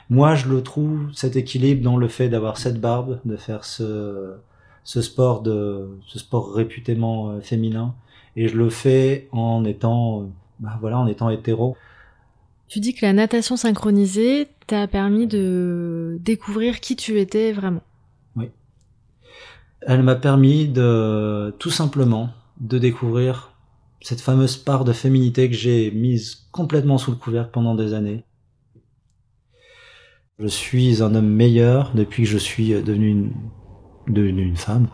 Moi, 0.09 0.35
je 0.35 0.47
le 0.47 0.61
trouve, 0.61 1.11
cet 1.13 1.35
équilibre 1.35 1.83
dans 1.83 1.97
le 1.97 2.07
fait 2.07 2.29
d'avoir 2.29 2.57
cette 2.57 2.79
barbe, 2.79 3.19
de 3.25 3.35
faire 3.35 3.65
ce, 3.65 4.35
ce 4.83 5.01
sport 5.01 5.41
de, 5.41 5.99
ce 6.05 6.19
sport 6.19 6.53
réputément 6.53 7.29
euh, 7.29 7.41
féminin. 7.41 7.95
Et 8.35 8.47
je 8.47 8.55
le 8.55 8.69
fais 8.69 9.27
en 9.31 9.65
étant, 9.65 10.29
bah 10.59 10.77
voilà, 10.79 10.99
en 10.99 11.07
étant 11.07 11.29
hétéro. 11.29 11.75
Tu 12.67 12.79
dis 12.79 12.93
que 12.93 13.05
la 13.05 13.13
natation 13.13 13.57
synchronisée 13.57 14.47
t'a 14.67 14.87
permis 14.87 15.27
de 15.27 16.17
découvrir 16.21 16.79
qui 16.79 16.95
tu 16.95 17.19
étais 17.19 17.51
vraiment. 17.51 17.81
Oui. 18.35 18.51
Elle 19.81 20.03
m'a 20.03 20.15
permis 20.15 20.67
de 20.67 21.53
tout 21.59 21.71
simplement 21.71 22.29
de 22.59 22.77
découvrir 22.77 23.53
cette 24.01 24.21
fameuse 24.21 24.57
part 24.57 24.85
de 24.85 24.93
féminité 24.93 25.49
que 25.49 25.55
j'ai 25.55 25.91
mise 25.91 26.47
complètement 26.51 26.97
sous 26.97 27.11
le 27.11 27.17
couvercle 27.17 27.51
pendant 27.51 27.75
des 27.75 27.93
années. 27.93 28.23
Je 30.39 30.47
suis 30.47 31.01
un 31.01 31.15
homme 31.15 31.29
meilleur 31.29 31.93
depuis 31.95 32.23
que 32.23 32.29
je 32.29 32.37
suis 32.37 32.69
devenu 32.69 33.31
une, 34.07 34.55
femme. 34.55 34.87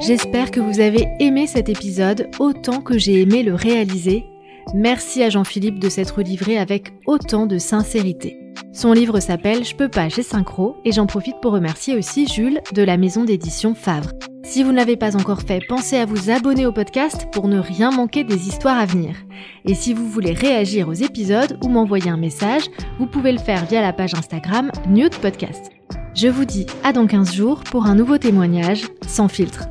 J'espère 0.00 0.50
que 0.50 0.60
vous 0.60 0.80
avez 0.80 1.06
aimé 1.20 1.46
cet 1.46 1.68
épisode 1.68 2.28
autant 2.38 2.80
que 2.80 2.96
j'ai 2.96 3.20
aimé 3.20 3.42
le 3.42 3.54
réaliser. 3.54 4.24
Merci 4.74 5.22
à 5.22 5.30
Jean-Philippe 5.30 5.78
de 5.78 5.88
s'être 5.90 6.22
livré 6.22 6.58
avec 6.58 6.94
autant 7.06 7.46
de 7.46 7.58
sincérité. 7.58 8.45
Son 8.76 8.92
livre 8.92 9.20
s'appelle 9.20 9.64
Je 9.64 9.74
peux 9.74 9.88
pas, 9.88 10.10
j'ai 10.10 10.22
synchro 10.22 10.76
et 10.84 10.92
j'en 10.92 11.06
profite 11.06 11.40
pour 11.40 11.52
remercier 11.52 11.96
aussi 11.96 12.28
Jules 12.28 12.60
de 12.74 12.82
la 12.82 12.98
maison 12.98 13.24
d'édition 13.24 13.74
Favre. 13.74 14.12
Si 14.42 14.62
vous 14.62 14.72
n'avez 14.72 14.98
pas 14.98 15.16
encore 15.16 15.40
fait, 15.40 15.62
pensez 15.66 15.96
à 15.96 16.04
vous 16.04 16.28
abonner 16.28 16.66
au 16.66 16.72
podcast 16.72 17.26
pour 17.32 17.48
ne 17.48 17.58
rien 17.58 17.90
manquer 17.90 18.22
des 18.22 18.48
histoires 18.48 18.78
à 18.78 18.84
venir. 18.84 19.16
Et 19.64 19.74
si 19.74 19.94
vous 19.94 20.06
voulez 20.06 20.34
réagir 20.34 20.90
aux 20.90 20.92
épisodes 20.92 21.58
ou 21.64 21.68
m'envoyer 21.68 22.10
un 22.10 22.18
message, 22.18 22.64
vous 22.98 23.06
pouvez 23.06 23.32
le 23.32 23.38
faire 23.38 23.64
via 23.64 23.80
la 23.80 23.94
page 23.94 24.12
Instagram 24.12 24.70
Nude 24.86 25.16
Podcast. 25.16 25.70
Je 26.14 26.28
vous 26.28 26.44
dis 26.44 26.66
à 26.84 26.92
dans 26.92 27.06
15 27.06 27.32
jours 27.32 27.64
pour 27.64 27.86
un 27.86 27.94
nouveau 27.94 28.18
témoignage 28.18 28.88
sans 29.06 29.28
filtre. 29.28 29.70